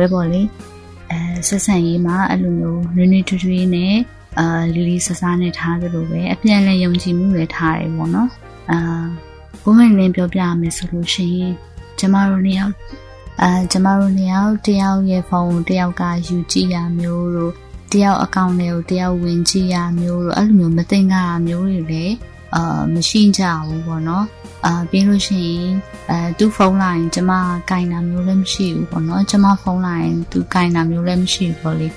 [0.00, 0.42] ပဲပေါ့လေ
[1.10, 3.94] အဲဆက်ဆံရေးမှာအဲ့လိုမျိုးနွေးနွေးထွေးထွေးနဲ့
[4.38, 8.30] အာလီလီဆဆာနဲ့ထားသလိုပဲအပြန်လည်းယုံကြည်မှုလည်းထားတယ်ပေါ့နော်
[8.70, 8.78] အာ
[9.62, 11.54] ဘုံမင်းလင်းပြောပြရမယ်ဆိုလို့ရှိရင်
[11.98, 12.74] ကျမတို့နှစ်ယောက်
[13.42, 17.52] အာကျမတို့နှစ်ယောက်တယောက်ရဲ့ဖုန်းကိုတယောက်ကယူကြည့်ရမျိုးတို့
[17.92, 22.14] တယောက်အကောင့်တွေကိုတယောက်ဝင်ကြည့်ရမျိုးတို့အဲ့လိုမျိုးမသိငါမျိုးတွေလည်း
[22.54, 24.26] အာမရှိကြဘူးပေါ့နော်
[24.66, 25.70] အာပြီးလို့ရှိရင်
[26.10, 27.32] အဲသူ့ဖုန်းလိုင်းကျမ
[27.70, 31.88] ကင်တာမျိုးလည်းမရှိဘူးပေါ့နော်ကျမဖုန်းလိုင်းသူကင်တာမျိုးလည်းမရှိဘူးပေါ့လေ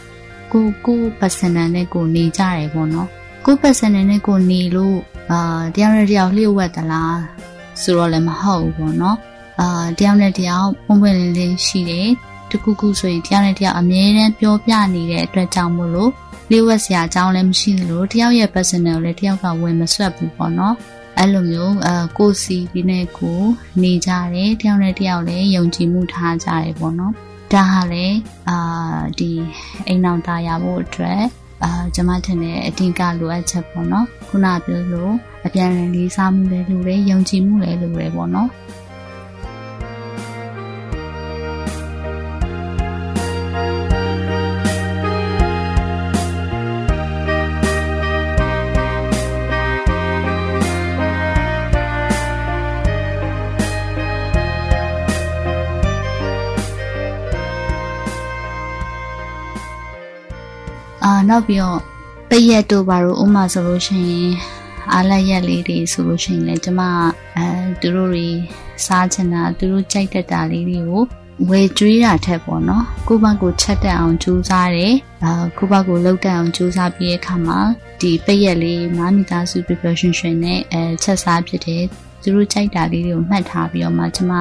[0.51, 3.07] ကိုကို personal နဲ့ကိုနေကြတယ်ပေါ့နော်
[3.45, 4.97] ကို personal နဲ့ကိုနေလို့
[5.31, 7.19] အာတယောက်နဲ့တယောက်လျှို့ဝှက်သလား
[7.81, 9.17] ဆိုတော့လည်းမဟုတ်ဘူးပေါ့နော်
[9.59, 12.09] အာတယောက်နဲ့တယောက်ပုံပွင့်လင်းလင်းရှိတယ်
[12.49, 16.11] တခုခုဆိုရင်တယောက်နဲ့တယောက်အမြဲတမ်းပြောပြနေတဲ့အတွက်ကြောင့်မို့လို့
[16.53, 20.75] လျှို့ဝှက်စရာအကြောင်းလည်းမရှိသလိုတယောက်ရဲ့ personal လည်းတယောက်ကဝင်မဆွတ်ဘူးပေါ့နော်
[21.17, 23.41] အဲ့လိုမျိုးအကိုစီဒီနဲ့ကို
[23.81, 27.13] နေကြတယ်တယောက်နဲ့တယောက်လည်းယုံကြည်မှုထားကြတယ်ပေါ့နော်
[27.51, 28.17] ဒါဟာလည်း
[28.49, 28.57] အာ
[29.19, 29.31] ဒီ
[29.87, 31.21] အိမ်အောင်သားရဖို့အတွက်
[31.63, 35.13] အာကျွန်မထင်တဲ့အတင်ကလိုအပ်ချက်ပေါ့နော်ခုနပြောလို့
[35.45, 38.49] အပြန်အလှန်လေးစားမှုလည်းလိုတယ်ယုံကြည်မှုလည်းလိုတယ်ပေါ့နော်
[61.33, 61.79] နောက်ပြီးတော့
[62.29, 64.31] ပိတ်ရက်တို့ဘာလို့ဥမာဆိုလို့ရှိရင်
[64.93, 66.81] အားလက်ရက်လေးတွေဆိုလို့ရှိရင်လည်းကျမ
[67.35, 67.47] အဲ
[67.81, 68.27] သူတို့တွေ
[68.85, 71.03] စားချင်တာသူတို့ကြိုက်တတ်တာလေးတွေကို
[71.49, 74.93] ဝယ်ကျွေးတာထက်ပေါ့နော်ကိုဘကိုချက်တက်အောင်ကြိုးစားတယ်
[75.23, 77.59] အာကိုဘကိုလှုပ်တက်အောင်ကြိုးစားပြီးတဲ့အခါမှာ
[78.01, 81.83] ဒီပိတ်ရက်လေးမမီသားစု preparation ရှင်နဲ့အဲချက်စားဖြစ်တယ်
[82.21, 84.33] သူတို့ကြိုက်တာလေးတွေကိုမှတ်ထားပြီးတော့မှကျမ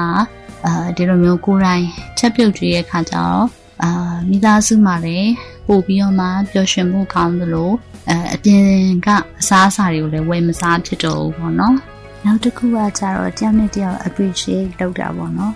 [0.67, 1.85] အာဒီလိုမျိုးကိုယ်တိုင်
[2.19, 3.93] ချက်ပြုတ်ကြည့်ရဲ့အခါကျတော့ အာ
[4.29, 5.31] မိသားစုမှာလည်း
[5.67, 7.71] ပို့ပြီးတော့မှပျော်ရွှင်မှုကောင်းသလို
[8.09, 8.65] အဲအပြင်
[9.07, 9.09] က
[9.41, 11.77] အစားအစာတွေကိုလည်းဝယ်မစားဖြစ်တော့ဘူးပေါ့နော်
[12.25, 15.55] နောက်တစ်ခုကကျတော့တယောက်နဲ့တယောက် appreciate လုပ်တာပေါ့နော်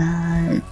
[0.00, 0.08] အာ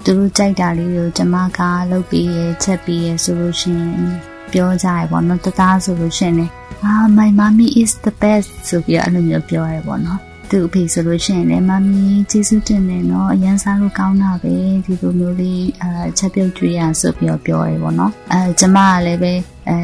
[0.05, 6.53] သူတို့ကြိုက်တာလေးကိုကျမကလုပ်ပြီးရချက်ပြီးရဆိုလို့ရှိရင်ပြောကြရပေါ့နော်တသားဆိုလို့ရှိရင်လည်း
[6.85, 10.21] အာ my mommy is the best ဆိုပြီးအဲ့လိုမျိုးပြောရပေါ့နော်
[10.55, 19.33] သူ့အဖေဆိုလို့ရှိရင်လည်းမမီကျေးဇူးတင်တယ်နော်အရန်စားလို့ကောင်းတာပဲဒီလိုမျိုးလေးအဲချက်ပြုတ်ကြွေးရဆိုပြီးတော့ပြောရဲပေါ့နော်အဲကျမကလည်းပဲ
[19.69, 19.77] အဲ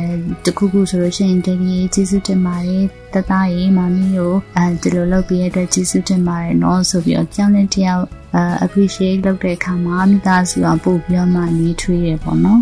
[0.45, 8.05] တခုခုဆိုလို့ရှိရင်တကယ်ကျေးဇူးတင်ပါတယ်တသားရေးမမီကိုအဲဒီလိုလုပ်ပြီးရတဲ့ကျေးဇူးတင်ပါတယ်နော်ဆိုပြီးတော့ကြောင်းတဲ့တယောက်
[8.35, 12.61] အဲ appreciate လုပ်တဲ့အခါမှာမိသားစုကပို့ပြီးတော့မှနေထွေးရပေါ့နော်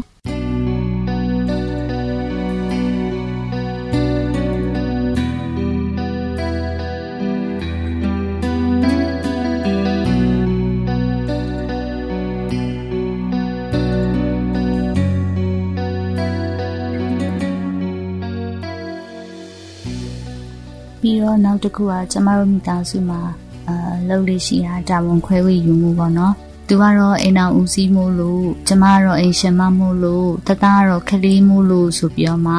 [21.59, 23.21] နောက်တစ်ခုကကျမတို့မိသားစုမှာ
[23.69, 26.35] အာလှုပ်လေးရှိတာတာဝန်ခွဲဝေယူမှုပေါ့နော်
[26.69, 32.55] သူကတော့အိမ်အောင်ဦးစီးမှုလို့ကျမကတော့အိမ်ရှင်မမှုလို့တသားကတော့ခလေးမှုလို့ဆိုပြီးတော့မှ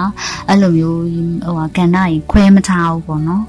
[0.47, 1.01] အဲ့လိုမျိုး
[1.43, 3.43] ဟိုဟာကဏ္ဍကြီးခွဲမထားဘူးပေါ့နော်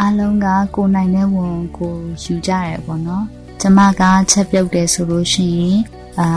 [0.00, 3.24] အားလုံးကကိုနိုင်တဲ့ဝန်ကိုယူကြရဲပေါ့နော်
[3.60, 5.78] ကျမကချက်ပြုတ်တယ်ဆိုလို့ရှိရင်
[6.20, 6.28] အာ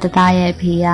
[0.00, 0.88] တသားရဲ့အဖေက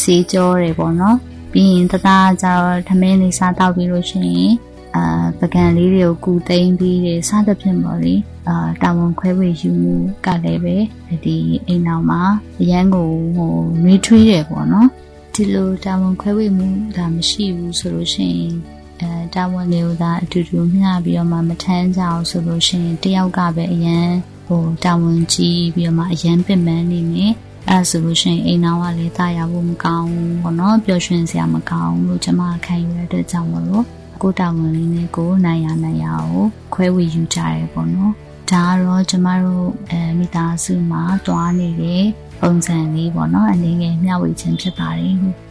[0.00, 1.16] စေးကြောတယ်ပေါ့နော်
[1.52, 4.52] ပြီးရင်တသားကျတော့ထမင်းလေးစားတော့ပြီးလို့ရှိရင်
[4.96, 8.14] အာပကံလေးတွေကိုကူသိမ်းပြီးတယ်စသဖြင့်ပေါ့လေ
[8.48, 9.94] အာတာဝန်ခွဲဝေယူမှု
[10.26, 10.76] ကလည်းပဲ
[11.24, 12.22] ဒီအိမ်တော်မှာ
[12.60, 14.88] အရန်ကိုဟိုနှွေးထွေးတယ်ပေါ့နော်
[15.34, 18.54] ဒီလိုတာဝန်ခွဲဝေမှုဒါမရှိဘူးဆိုလို့ရှိရင်
[19.00, 24.08] အဲတာဝန်တွေကိုသာအတူတူမျှပြီးတော့မှမထမ်းကြအောင်ဆိုလို့ရှိရင်တယောက်ကပဲအရန်
[24.46, 27.26] ဟိုတာဝန်ကြီးပြီးတော့မှအရန်ပင်ပန်းနေနေ
[27.68, 33.84] အဲဆိုလို့ရှိရင်အိမ်တော်ကလည်းတာယာဖို့မကောင်းဘူးပေါ့နော်ပျော်ရွှင်စရာမကောင်းလို့ကျွန်မခံယူရတဲ့ကြောင့်မလို့
[34.22, 38.12] ကိုတာဝန်လေးနဲ့ကိုနိုင်ရနိုင်ရကိုခွဲဝေယူကြရဲပေါ့နော်
[38.50, 42.04] ဒါကတော့ကျမတို့အဲမိသားစုမှာတွားနေတဲ့
[42.40, 45.47] ပုံစံလေးပေါ့နော်အနေငယ်မျှဝေခြင်းဖြစ်ပါတယ်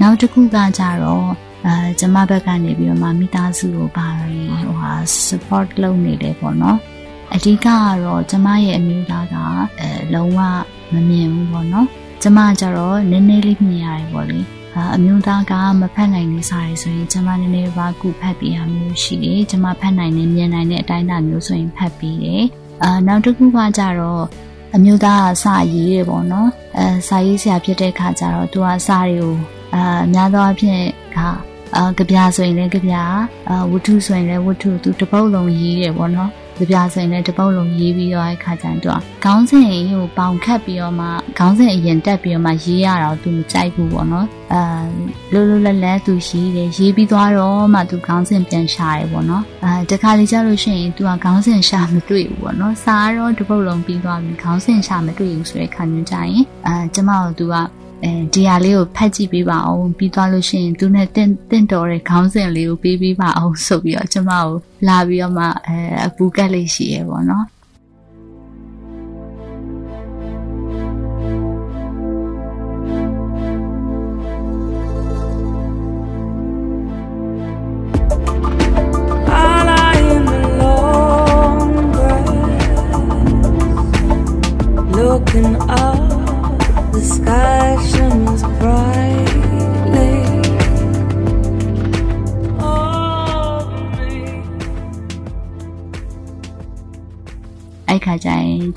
[0.00, 1.26] နောက်တစ်ခုကကြတော့
[1.66, 4.92] အဲကျမဘက်ကနေပြီးတော့မှမိသားစုကိုပါရင်ဟိုဟာ
[5.26, 6.78] support လုပ်နေတယ်ပေါ့နော်
[7.34, 7.66] အဓိကက
[8.04, 9.36] တော့ကျမရဲ့အမျိုးသားက
[9.80, 10.38] အဲလုံးဝ
[10.92, 11.86] မမြင်ဘူးပေါ့နော်
[12.22, 14.40] ကျမကြတော့နည်းနည်းလေးမြင်ရတယ်ပေါ့လေ
[14.96, 22.44] အမျိုးသားကမဖတ်နိုင်နေစားရဆိုရင်ကျမနည်းနည်းပါကူဖတ်ပြရမျိုးရှိတယ်ကျမဖတ်နိုင်နေမြင်နိုင်တဲ့အတိုင်းအတာမျိုးဆိုရင်ဖတ်ပြီးတယ်
[22.82, 24.24] အာနောက်တစ်ခုကကြတော့
[24.74, 29.34] အမျိုးသားကစာရေးတယ်ပေါ့နော်အဲစာရေးဆရာဖြစ်တဲ့ခါကျတော့သူကစာတွေကို
[29.74, 30.82] အာများသောအားဖြင့်
[31.16, 31.18] က
[31.76, 32.94] အာကြပြဆိုရင်လည်းကြပြ
[33.48, 41.06] အာဝတ္ထုဆိုရင်လည်းဝတ္ထုသူတစ်ပုတ်လုံးရေးတယ်ပေါ့နော်ကြပြဆိုရင်လည်းတစ်ပုတ်လုံးရေးပြီးတော့အခါကျရင်သူကခေါင်းစဉ်ကိုပေါင်ခတ်ပြီးတော့မှ
[41.38, 44.62] ခေါင်းစဉ်အရင်တက်ပြီးတော့မှရေးရတော့သူမကြိုက်ဘူးပေါ့နော်အာ
[45.32, 57.54] လိုလိုလဲလဲသူရေးတယ်ရေးပြီးသွားတော့မှသူခေါင်းစဉ်ပြန်ရှာတယ်ပေါ့နော်အာတခါလေကြာလို့ရှိရင်သူကခေါင်းစဉ်ရှာမတွေ့ဘူးပေါ့နော်စာတော့တစ်ပုတ်လုံးပြီးသွားပြီခေါင်းစဉ်ရှာမတွေ့ဘူးဆိုတဲ့ခါမျိုးကြရင်အာကျမတို့သူက
[58.04, 64.46] အဲဒီဟာလေးကိုဖတ်ကြည့်ပေးပါအောင်ပြီးသွားလို့ရှိရင်သူနဲ့တင့်တင့်တော်တဲ့ခေါင်းစဉ်လေးကိုပေးပေးပါအောင်ဆိုပြီးတော့ကျမကို
[64.88, 67.44] လာပြီးတော့မှအဲအပူကက်လေးရှိရပေါ့နော်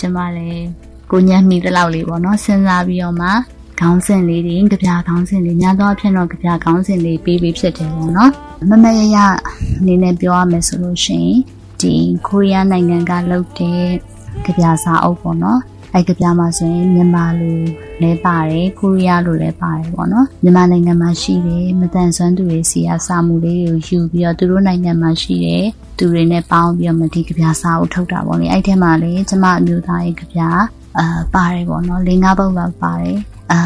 [0.02, 0.66] ကျရင်ကျမလည်း
[1.12, 3.30] ကိုညံမိတလောက်လေးပေါ့နော်စဉ်းစားပြီးတော့မှ
[3.80, 8.32] ခေါင်းစဉ်လေးတွေကြပြခေါင်းစဉ်လေးများသောအားဖြင့်တော့ကြပြခေါင်းစဉ်လေးပေးပြီးဖြစ်တယ်ပေါ့နော်
[8.70, 9.18] မမရရ
[9.80, 11.38] အနေနဲ့ပြောရမယ်ဆိုလို့ရှိရင်
[11.82, 11.94] ဒီ
[12.28, 13.84] ကိုရီးယားနိုင်ငံကလုပ်တဲ့
[14.46, 15.60] ကြပြစာအုပ်ပေါ့နော်
[15.94, 17.52] အဲ့ကြပြမှာဆိုရင်မြန်မာလူ
[18.04, 25.66] လဲပါတယ်ကိုရီးယားလူလဲပါတယ်ပေါ့နော်မြန်မာနိုင်ငံမှာရှိတယ်မတန်ဆွမ်းသူတွေစီကစာမှုလေးတွေကိုယူပြီးတော့သူတို့နိုင်ငံမှာရှိတယ်
[25.98, 30.40] သူတွေနဲ့ပေါင်းပြီးတော့မဒီကြပြစာအုပ်ထုတ်တာပေါ့လေအဲ့ထဲမှာလေကျမအမျိုးသားရဲ့ကြပြ
[31.00, 33.18] အာပါတယ်ပေါ့နော်၄၅ပုတ်လောက်ပါတယ်
[33.52, 33.60] အာ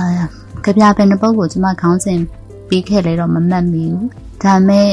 [0.64, 2.20] ကြပြပဲနှစ်ပုတ်ကိုကျမခေါင်းစဉ်
[2.68, 4.08] ပြီးခဲ့လေတော့မမှတ်မိဘူး
[4.44, 4.90] ဒါပေမဲ့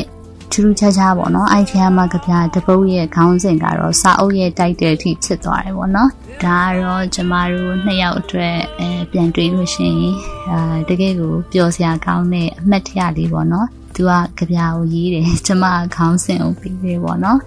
[0.53, 6.11] ထူးထူးခြားခြားပေါ့နော်အဲ့ထဲမှာကြပြတပုတ်ရဲ့ခေါင်းစဉ်ကတော့စာအုပ်ရဲ့တိုက်တဲ့အထိဖြစ်သွားတယ်ပေါ့နော်
[6.45, 10.15] ဒါကတော့ကျမတို့နှစ်ယောက်အတွက်အဲပြန်တွေ့လို့ရှိရင်
[10.51, 15.65] အာတကယ်ကိုပျော်စရာကောင်းတဲ့အမှတ်တရလေးပေါ့နော်သူကကြပြကိုရေးတယ်ကျမ
[15.97, 17.39] ခေါင်းစဉ်ကိုပြီးတယ်ပေါ့နော်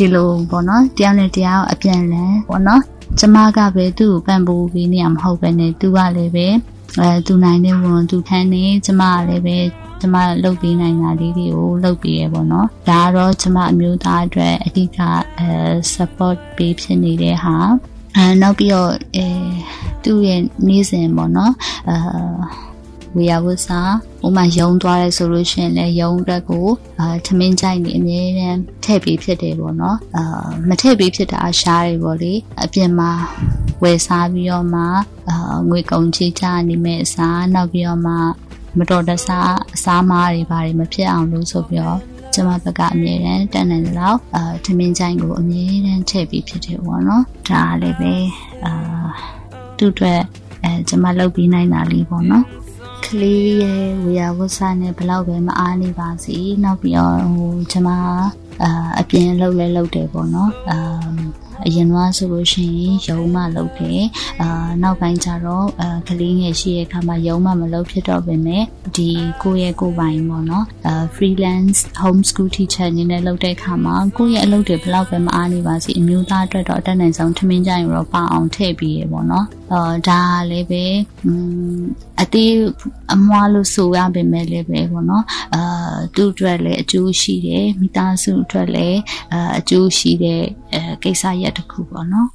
[0.00, 2.82] ဒီလိုပေါ့နော်တယောက်နဲ့တယောက်အပြန်လန်ပေါ့နော်
[3.18, 6.46] ကျမကပဲသူ့ကိုပံ့ပိုးပေးနေရမဟုတ်ပဲနဲ့သူကလည်းပဲ
[7.00, 9.58] အဲသူနိုင်တဲ့ဝန်သူထမ်းနေကျမကလည်းပဲ
[10.00, 14.98] ကျမလုပ်ပေးနိုင်တာလေးတွေကိုလုပ်ပေးရပေါ့နော်ဒါကတော့ကျမအမျိုးသားအတွက်အဓိက
[15.38, 15.50] အဲ
[15.94, 17.56] support ပေးဖြစ်နေတဲ့ဟာ
[18.16, 19.26] အဲနောက်ပြီးတော့အဲ
[20.04, 21.52] သူ့ရဲ့နေ့စဉ်ပေါ့နော်
[21.88, 21.96] အာ
[23.16, 23.80] ဝေယဝစာ
[24.26, 26.66] ဥမာယုံသွားရဲဆိုလို့ရှိရင်လည်းယုံအတွက်ကို
[27.00, 33.10] အာထမင်းကြိုက်နေအမြဲတမ်းထည့်ပြီးဖြစ်တယ်ပေါ့နော်အာမထည့်ပြီးဖြစ်တာအရှားတွေပေါ့လေအပြင်မှာ
[33.82, 34.82] ဝယ်စားပြီးတော့မှ
[35.28, 35.36] အာ
[35.68, 38.14] ငွေကုန်ချေချနေမဲ့အစားနောက်ပြီးတော့မှ
[38.78, 39.28] မတော်တဆ
[39.74, 42.00] အစားမားတွေဘာတွေမဖြစ်အောင်လို့ဆိုပြီးတော့
[42.34, 48.14] ကျမဘက်ကအမြဲတမ်းတန်တယ်လို့အာထမင်းကြိုက်ကိုအမြဲတမ်းထည့်ပြီးဖြစ်တယ်ပေါ့နော်ဒါလည်းပဲ
[48.64, 48.72] အာ
[49.78, 50.20] သူ့အတွက်
[50.64, 52.44] အဲကျမလုပ်ပြီးနိုင်တာလေးပေါ့နော်
[53.04, 57.90] ကလေးရဲ့ဝေယဝဆနဲ့ဘလောက်ပဲမအားနေပါစေနောက်ပြီးတော့ဟိုကျွန်မ
[58.62, 60.78] အာအပြင်လှုပ်လဲလှုပ်တယ်ပေါ့နော်အာ
[61.66, 64.02] အရင်ကဆိုလို့ရှိရင်ရုံမှလှုပ်တယ်
[64.42, 68.64] အာနောက်ပိုင်းကျတော့အာကလေးငယ်ရှိတဲ့အခါမှာရုံမှမလှုပ်ဖြစ်တော့ပေမဲ့
[68.96, 69.10] ဒီ
[69.42, 80.84] ကိုယ့်ရဲ့ကိုယ်ပိုင်ပေါ့နော်အာ freelance home school teacher အနေနဲ့လုပ်တဲ့အခါမှာကိုယ့်ရဲ့အလုပ်တွေဘလောက်ပဲမအားနေပါစေအမျိုးသားအတွက်တော့အတက်နိုင်ဆုံးထမင်းကြိုင်ရောပအောင်ထည့်ပြီးရပေါ့နော်အာဒါလည်းပဲ
[81.24, 81.32] อื
[81.78, 81.80] ม
[82.22, 82.52] အသေး
[83.14, 89.00] အမွားလို့ဆိုရပေမဲ့လည်းပဲပေါ့နော်အာသူ့အတွက်လည်းအကျိုးရှိတယ်မိသားစုအတွက်လည်း
[89.32, 90.42] အာအကျိုးရှိတဲ့
[90.74, 92.30] အဲကိစ္စရက်တစ်ခုပေါ့နော်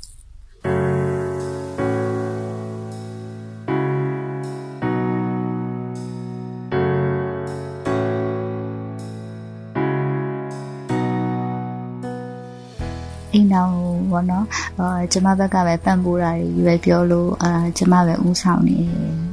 [13.34, 13.72] အိမ်တော်
[14.12, 14.46] ဘောနော်
[14.80, 18.78] အာကျမဘက်ကပဲပံ့ပိုးတာတွေရွယ်ပြောလို့အာကျမပဲဥဆောင်နေ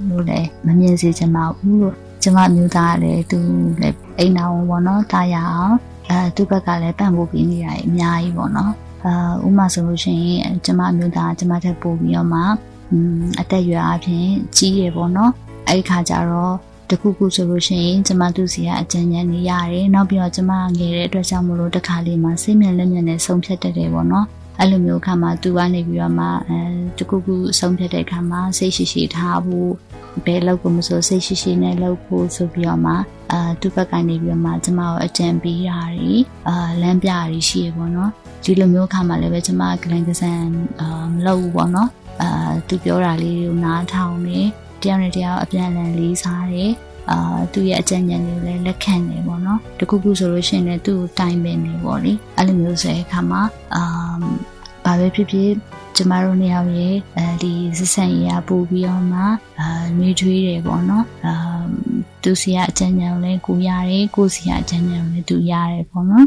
[0.09, 3.39] လို့လည်းမမြင်စေချင်ပါဘူးလို့ကျမမျိုးသားလည်းသူ
[3.81, 5.77] လည်းအိမ်တော်ဘောနော်တာရအောင်
[6.09, 8.73] အဲသူ့ဘက်ကလည်းပံ့ပိုးပေးနေတာအများကြီးပေါ့နော်
[9.05, 9.15] အာ
[9.47, 12.41] ဥမာဆိုလို့ရှိရင်ကျမမျိုးသားကျမထက်ပိုပြီးတော့မှ
[13.41, 15.33] အသက်အရွယ်အပြင်ကြီးရပေါ့နော်
[15.69, 16.55] အဲ့ဒီခါကျတော့
[16.91, 24.27] တခုခုဆိုလို့ရှိရင်ကျမသူ့စီကအကြံဉာဏ်တွေရတယ်နောက်ပြီးတော့ကျမငယ်တဲ့အတွက်ကြောင့်မလို့တခါလေးမှစိတ်မြင်လက်မြင်နဲ့ဆုံးဖြတ်တတ်တယ်ပေါ့နော်
[24.59, 26.61] အဲ့လိုမျိုးခါမှာသူကနေပြီးတော့မှအဲ
[26.99, 29.71] တခုခုဆုံးဖြတ်တဲ့ခါမှာစိတ်ရှိရှိထားဖို့
[30.25, 32.95] ဘယ်လောက်ကိုမဆိုစိတ်ရှိရှိနဲ့လုပ်ဖို့ဆိုပြီးတော့မှ
[33.33, 36.15] အာသူ့ဘက်ကနေပြီးတော့မှကျမကိုအကြံပေးတာတွေ
[36.49, 38.11] အာလမ်းပြတာတွေရှိရပေါ့နော်
[38.45, 40.41] ဒီလိုမျိုးခါမှာလည်းပဲကျမကလန်ကစန်
[40.81, 41.91] အာမလုပ်ဘူးပေါ့နော်
[42.23, 44.41] အာသူပြောတာလေးကိုနားထောင်နေ
[44.83, 46.73] တယောက်နဲ့တယောက်အပြန်အလှန်လေးစားတယ်
[47.11, 53.43] အာသူ့ရဲ့အကြံဉာဏ်တွေကိုလည်းလက်ခံနေပေါ့နော်တခုခုဆိုလို့ရှိရင်လည်းသူ့ကိုတိုင်ပင်နေပေါ့လေအဲ့လိုမျိုးဆိုတဲ့အခါမှာ
[53.75, 53.83] အာ
[54.85, 55.51] ဘာပဲဖြစ်ဖြစ်
[55.97, 59.21] ကျမတို့နေရာရဲ့အဲဒီစဆန်ရပို့ပြီးတော့မှ
[59.61, 61.35] အာနှွေးထွေးတယ်ပေါ့နော်အာ
[62.23, 66.27] သူစီကအကြံဉာဏ်ကိုလည်းကိုရတယ်ကိုစီကအကြံဉာဏ်ကိုလည်းသူရတယ်ပေါ့နော်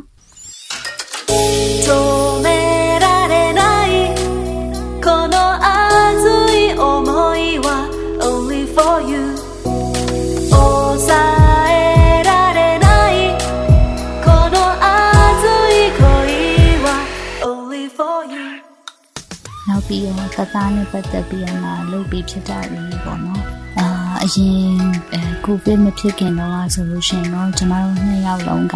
[19.87, 23.43] ပြီးတော့သသားနဲ့ပတ်သက်ပြီးတော့မှလုပ်ပြီးဖြစ်တာတွေပေါ့နော်
[23.79, 23.87] အာ
[24.23, 24.77] အရင်
[25.13, 28.75] အဲကိုဗစ်မဖြစ်ခင်တော့ဆိုလို့ရှိရင်တော့ကျမတို့နှစ်ယောက်လုံးက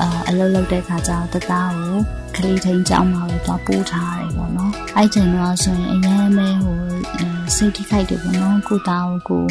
[0.00, 1.96] အာအလုပ်လုပ်တဲ့ခါကျတော့သသားကို
[2.36, 6.75] ကလေးထိန်ကြောင်းမှာပဲတော့ပို့ထားရတယ်ပေါ့နော်အဲ့ချိန်တော့ဆိုရင်အရင်မဲဟို
[7.56, 9.44] စိတ်ထိခိုက်တယ်ပေါ့နော်ကိုသားကိုကို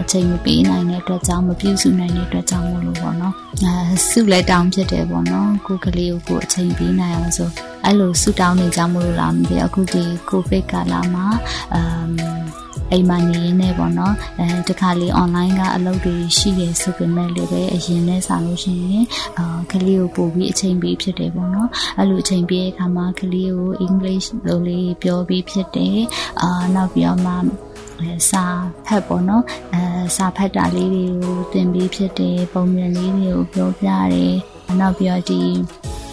[0.00, 7.50] အချိန်မပေးနိုင်တဲ့အတွက်ကြောင့်မပြုစုနိုင်တဲ့အတွက်ကြောင့်မို့လို့ပေါ့နော်အဲစုလဲတောင်းဖြစ်တယ်ပေါ့နော်ကိုကလေးကိုကိုအချိန်ပေးနိုင်အောင်ဆို
[7.84, 11.26] အဲ့လိုစုတောင်းနေကြမို့လို့လားမသိအခုဒီကိုဗစ်ကာလမှာ
[11.74, 12.10] အမ်
[12.92, 19.04] အိမ်မှာနေရင်းနဲ့ပေါ့နော်အဲတခါလေ online ကအလုပ်တွေရှိတယ်ဆိုပေမဲ့လည်းပဲအရင်နဲ့ဆောင်လို့ရှိရင်
[19.38, 21.68] အာကလေးကိုပို့ပြီးအချိန်ပေးဖြစ်တယ်ပေါ့နော်
[21.98, 25.98] အဲ့လိုအချိန်ပေးတဲ့အခါမှာကလေးကို English လိုလေးပြောပြီးဖြစ်တယ်
[26.42, 27.32] အာနောက်ပြီးတော့မှ
[28.30, 28.44] စာ
[28.86, 29.44] ဖတ်ပေါ့နော်
[29.74, 29.82] အဲ
[30.16, 34.34] စာဖတ်တာလေးတွေကိုသင်ပေးဖြစ်တယ်ပုံမြင်လေးတွေကိုပြောပြတယ်
[34.80, 35.42] နောက်ပြီးတော့ဒီ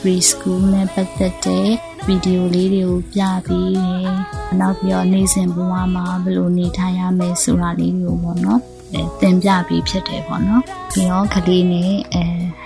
[0.03, 1.67] preschool နဲ့ပတ်သက်တဲ့
[2.07, 4.07] ဗီဒီယိုလေးတွေကိုပြပြီးတယ်။
[4.59, 8.59] နောက်ပြီးတော့နေ့စဉ်ဘဝမှာဘယ်လိုနေထိုင်ရမလဲဆိုတာလေးတွေကိုပေါ့နော်။
[8.93, 10.61] အဲသင်ပြပြီးဖြစ်တယ်ပေါ့နော်။
[10.93, 12.23] ပြီးတော့ကလေးနဲ့အဲ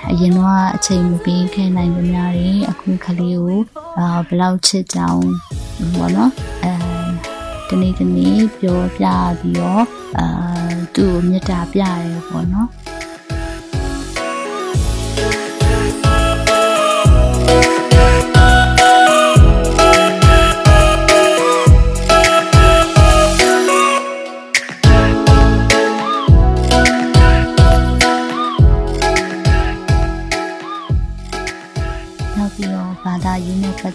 [0.10, 3.60] အရင်တော့အချိန်မပေးခဲ့နိုင်ကြများတယ်အခုကလေးကို
[3.98, 5.22] အာဘယ်လောက်ချစ်ကြောင်
[5.96, 6.32] ပေါ့နော်။
[6.64, 6.74] အဲ
[7.70, 9.06] တနေ့တနေ့ပြောပြ
[9.40, 9.84] ပြီးတော့
[10.20, 10.28] အာ
[10.96, 12.70] သူ့ကိုမေတ္တာပြရဲပေါ့နော်။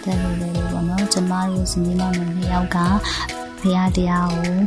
[0.05, 2.79] သက်လို့လည်းပေါ့နော်ကျမတို့ဇနီးမောင်နှံနှစ်ယောက်က
[3.61, 4.59] ဖရာတရားကို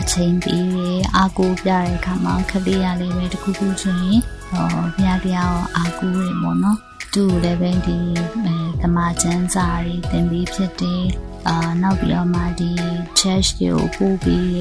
[0.00, 4.20] အချိန်ပေးတယ်အာကိုပြတဲ့အခါမှာခလေးရလေးပဲတခုခုဆိုရင်
[4.50, 6.78] ဟောဖရာတရားကိုအာကိုရပေါ့နော်
[7.14, 7.98] သူ့လည်းပဲဒီ
[8.44, 11.04] အဲသမာကျမ်းစာတွေသင်ပြီးဖြစ်တယ်
[11.48, 12.70] အာနောက်ပြီးတော့မှဒီ
[13.18, 14.60] church တွေကိုပို့ပြီးရ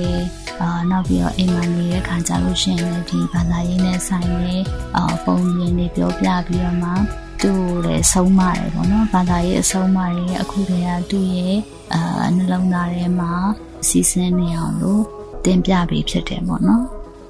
[0.61, 4.61] အာနောက်ပြီးတော့အိမ်မှာနေတဲ့ခါကြလို့ရှိရင်လည်းဒီဘာသာရေးနဲ့ဆိုင်တဲ့
[4.97, 6.91] အာပုံပြင်တွေပြောပြပြီးတော့မှ
[7.43, 11.57] သူ့ကိုလည်းဆုံးမတယ်ပေါ့နော်ဘာသာရေးအဆုံးမတွေအခုတည်းကသူ့ရဲ့
[11.93, 13.31] အာနှလုံးသားထဲမှာ
[13.87, 15.03] စီစဉ်နေအောင်လို့
[15.45, 16.83] တင်ပြပေးဖြစ်တယ်ပေါ့နော်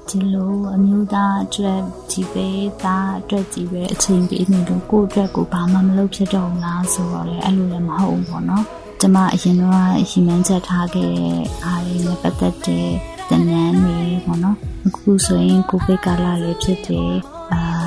[0.08, 2.48] ဒီလိုအမျိုးသားအတွက်ကြီးပဲ
[2.84, 8.64] သားအတွက်ကြီးပဲအချိန်ပေးနေလို့ကိုယ့်အတွက်ကိုဘာမှမလုပ်ဖြစ်တော့ဘူးလားဆိုတော့လေအဲ့လိုလည်းမဟုတ်ဘူးပေါ့နော်
[9.00, 12.88] ကျမအရင်တော့ရီမန်းချက်ထားခဲ့တဲ့အားလေးနဲ့ပတ်သက်တဲ့
[13.30, 14.56] တနန်းတွေပေါ့နော်
[14.86, 17.14] အခုဆိုရင်ကိုဗစ်ကာလလေးဖြစ်တယ်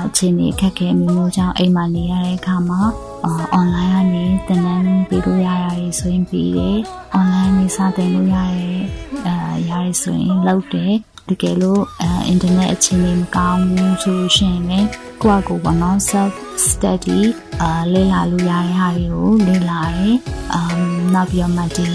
[0.08, 2.82] အာအချိန်ကြီးခက်ခဲမျိုးမျိုးကြောင့်အိမ်မှာနေရတဲ့အခါမှာ
[3.53, 6.78] အွန်လိုင်းကနေသင်တန်းပေးလို့ရတာတွေဆိုရင်ပြီးတယ်။
[7.14, 8.82] အွန်လိုင်းနေစာသင်လို့ရတဲ့
[9.28, 9.36] အာ
[9.70, 10.93] ရရဆိုရင်လုပ်တယ်။
[11.30, 11.84] တကယ်လို့
[12.28, 14.89] အင်တာနက်အခြေအနေမကောင်းဘူးဆိုရှင်လည်း
[15.22, 16.34] ကိုယ့်အကိုပေါ့နော် self
[16.68, 17.20] study
[17.61, 20.09] အာလေ့လာလို့ရတဲ့ဟာတွေကိုလေ့လာရဲ။
[20.53, 20.82] အမ်
[21.13, 21.89] နောက်ပြီးတော့မှဒီ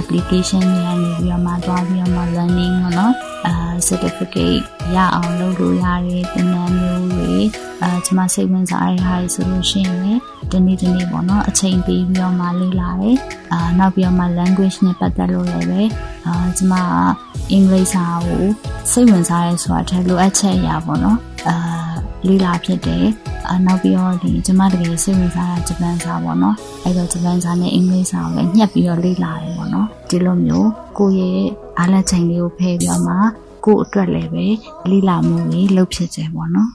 [0.00, 3.14] application တွေကနေပြီးတော့မှသွားပြီးတော့မှ learning ပေါ့နော်။
[3.46, 3.54] အာ
[3.88, 4.64] certificate
[4.94, 7.34] ရအောင်လုပ်လို့ရတဲ့သင်တန်းမျိုးတွေ
[7.82, 10.20] အာကျွန်မစိတ်ဝင်စားတဲ့ဟာတွေဆိုလို့ရှိရင်လည်း
[10.50, 13.16] ဒီနေ့ဒီနေ့ပေါ့နော်အချိန်ပေးပြီးတော့မှလေ့လာတယ်
[13.52, 15.82] အာနောက်ပြီးတော့မှ language နဲ့ပတ်သက်လို့လည်းပဲ
[16.26, 16.86] အာကျွန်မက
[17.50, 18.44] အင်္ဂလိပ်စာကို
[18.90, 21.18] စိတ်ဝင်စားရဲဆိုတာထက်လိုအပ်ချက်အရာပေါ့နော်
[21.48, 21.87] အာ
[22.26, 23.06] လေ့လာဖြစ်တယ်
[23.50, 31.48] အနောက်ပြီးတော့ဒီကျမတကယ်စိတ်ဝင်စားတာဂျပန်စာပေါ့နော်အဲ့တော့ဂျပန်စာနဲ့အင်္ဂလိပ်စာကိုလည်းညှက်ပြီးတော့လေ့လာတယ်ပေါ့နော်ဒီလိုမျိုးကိုယ့်ရဲ့
[31.78, 33.14] အားလက်ချိန်လေးကိုဖယ်ပြီးတော့မှ
[33.64, 34.46] ကိုယ့်အတွက်လည်းပဲ
[34.90, 36.70] လေ့လာမှုလေးလုပ်ဖြစ်တယ်ပေါ့နော်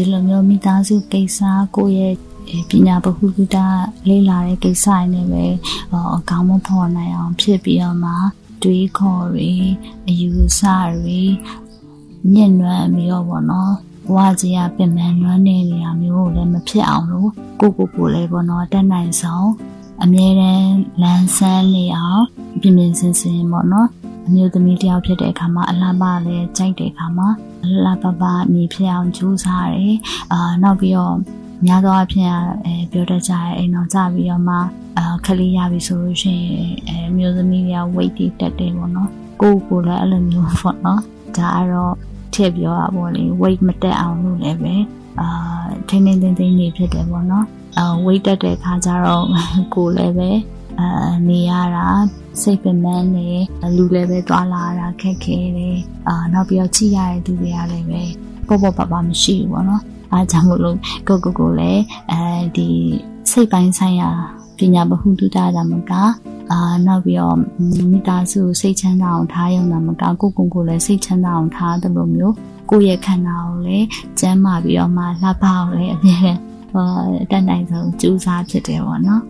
[0.00, 1.38] ဒီလိုမျိုးမိသားစုကိစ္စ
[1.76, 2.14] ကိုယ့်
[2.50, 3.56] ရဲ့ပညာဗဟုသုတ
[4.08, 5.44] လေးလာတဲ့ကိစ္စတွေနဲ့ပဲ
[6.16, 8.12] အကောင်းမဖော်နိုင်အောင်ဖြစ်ပြီးတော့မှ
[8.62, 9.50] တွေးခေါ်တွေ
[10.08, 10.60] အယူဆ
[10.96, 11.20] တွေ
[12.32, 13.72] ညှဉ်းနှွမ်းပြီးတော့ပေါ့နော်
[14.14, 17.30] ဘဝကြီးကပြင်ပန်းနွမ်းနေနေရမျိုးကိုလည်းမဖြစ်အောင်လို့
[17.60, 19.48] ကိုကိုကိုလည်းပေါ့နော်တက်နိုင်ဆောင်
[20.02, 20.72] အမြဲတမ်း
[21.02, 22.24] လန်းဆန်းနေအောင်
[22.60, 23.88] ပြင်ပြင်စင်စင်ပေါ့နော်
[24.26, 27.28] အမျိုးသမီးတယောက်ဖြစ်တဲ့အခါမှာအလားပါလည်းကြိုက်တဲ့အခါမှာ
[27.64, 29.96] အလားပါပါနေဖြစ်အောင်ကြိုးစားတယ်
[30.32, 31.16] အာနောက်ပြီးတော့
[31.66, 32.32] များသောအားဖြင့်
[32.64, 34.56] အဲပြောတတ်ကြရဲ့အိမ်တော်ကြပြီးတော့မှ
[34.98, 39.10] အာခလေးရပြီဆိုလို့ရှိရင်အဲမျိုးသမီးတွေက weight တွေတက်တယ်ပေါ့နော်
[39.40, 41.00] ကိုယ်ကိုလည်းအဲ့လိုမျိုးပေါ့နော်
[41.36, 41.94] ဒါကတော့
[42.34, 44.74] ထည့်ပြောတာပေါ့လေ weight မတက်အောင်လို့လည်းပဲ
[45.20, 45.28] အာ
[45.88, 47.46] ထင်းထင်းထင်းထင်းနေဖြစ်တယ်ပေါ့နော်
[47.78, 49.24] အာ weight တက်တဲ့ခါကျတော့
[49.74, 50.30] ကိုယ်လည်းပဲ
[50.80, 51.86] အာနေရတာ
[52.40, 53.28] စိတ်ပင်ပန်းနေ
[53.76, 55.78] လူလည်းပဲတွာလာတာခက်ခဲတယ်
[56.08, 58.02] အာနောက်ပြီးတော့ကြည့်ရတဲ့သူတွေကလည်းပဲ
[58.46, 60.76] ပေါ့ပေါ့ပါပါမရှိဘူးပေါ့နော်အားကြောင့်မလို့
[61.08, 62.22] ကိုကိုကိုလည်းအဲ
[62.56, 62.68] ဒီ
[63.30, 64.10] စိတ်ပိုင်းဆိုင်ရာ
[64.58, 65.92] ပညာဗဟုသုတကြမှာက
[66.52, 67.36] အာနောက်ပြီးတော့
[67.90, 72.34] မိသားစုစိတ်ချမ်းသာအောင်ထားရုံနဲ့မကကိုကိုကိုလည်းစိတ်ချမ်းသာအောင်ထားတယ်လို့မျိုး
[72.70, 73.86] ကိုယ့်ရဲ့ခန္ဓာကိုလည်း
[74.20, 76.30] ကျန်းမာပြီးတော့မှလှပအောင်လည်းအမြဲ
[76.72, 76.86] ဟော
[77.30, 79.22] တတ်နိုင်ဆုံးကြိုးစားဖြစ်တယ်ပေါ့နော်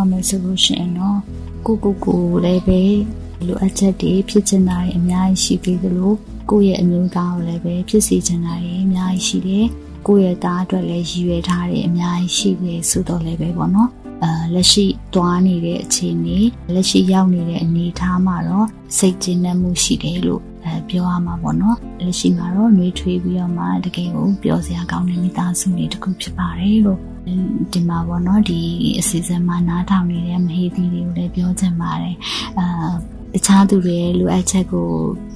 [0.00, 1.18] ရမယ်ဆိုလို့ရှိရင်တော့
[1.66, 2.80] ကိုကိုကိုလည်းပဲ
[3.46, 6.12] လိုအပ်ချက်တွေဖြစ်ချင်တာတွေအများကြီးရှိပြီးသလို
[6.50, 9.66] ကိုယ့်ရဲ့အမျိုးသားကိုလည်းပဲဖြစ်စေချင်တာတွေအများကြီးရှိတယ်
[10.06, 13.90] ကိုယ့်ရဲ့သားအတွက်လည်းရည်ရွယ်ထားတယ်အများကြီးရှိတယ်ဆိုတော့လည်းပဲပေါ့နော်
[14.22, 16.38] အဲလက်ရှိသွားနေတဲ့အခြေအနေ
[16.74, 18.66] လက်ရှိရောက်နေတဲ့အနေအထားမှာတော့
[18.98, 27.00] စိတ်ကျဉ်းနှံ့မှုရှိတယ်လို့ အဲပြောရမှာပေါ့နော်လက်ရှိမှာတော့နှွေးထွေးပြီးတော့မှတကယ်ကိုပြောစရာကောင်းတဲ့မိသားစုတွေတခုဖြစ်ပါတယ်လို့
[27.72, 28.60] ဒီမှာပေါ့နော်ဒီ
[28.98, 32.16] အစီအစဉ်မှာနားထောင်နေတဲ့မဟေသီတွေကိုလည်းပြောချင်ပါတယ်
[32.58, 32.66] အာ
[33.34, 34.88] တခြားသူတွေရဲ့လိုအပ်ချက်ကို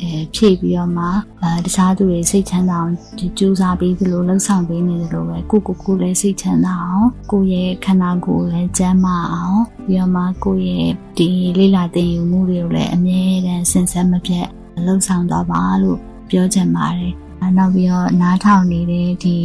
[0.03, 1.07] အဲဖြည့်ပြီးတော့မှ
[1.43, 2.93] အဲတခြားသူတွေစိတ်ချမ်းသာအောင်
[3.39, 14.49] ကြိုးစားပြီးသလိုလှုပ်ဆောင်ပေးနေသလိုပဲကိုကိုကိုလည်းစိတ်ချမ်းသာအောင်ကိုရဲ့ခန္ဓာကိုယ်လည်းကျန်းမာအောင်ပြီးတော့မှကိုရဲ့ဒီလေးလာတင်ယူမှုတွေကိုလည်းအမြဲတမ်းစင်စက်မပြတ်
[14.87, 15.99] လှုပ်ဆောင်သွားပါလို့
[16.31, 17.15] ပြောချင်ပါတယ်
[17.57, 19.37] နောက်ပြီးတော့နားထောင်နေတဲ့ဒီ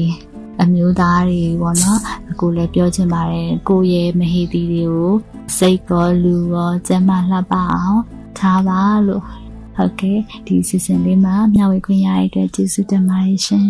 [0.62, 2.00] အမျိုးသားတွေပေါ့နော်
[2.32, 5.14] အခုလည်းပြောချင်ပါတယ်ကိုရဲ့မဟေတီတွေကို
[5.58, 8.02] စိတ်ကောလူရောကျန်းမာလှပအောင်
[8.38, 9.24] ထားပါလို့
[9.76, 13.70] ဟုတ်ကဲ့ဒီစီစဉ်လေးမှာမျှဝေခွင့်ရတဲ့အတွက်ကျေးဇူးတင်ပါတယ်ရှင်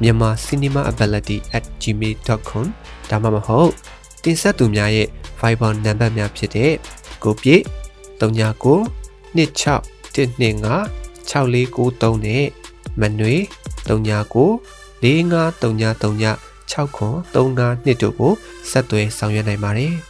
[0.00, 2.66] myanmarcinemaability@gmail.com
[3.10, 3.72] ဒါမှမဟုတ်
[4.22, 5.08] တင်ဆက်သူများရဲ့
[5.40, 6.72] Viber နံပါတ်များဖြစ်တဲ့
[7.22, 7.62] ကိုပြည့်
[8.20, 8.78] 39
[9.36, 9.80] 26
[10.14, 12.44] 125 6493နဲ့
[13.00, 13.36] မနွေ
[13.88, 14.48] 39
[15.02, 18.32] 453939 6935တို့ကို
[18.70, 19.94] ဆက်သွယ်ဆောင်ရွက်နိုင်ပါတယ်။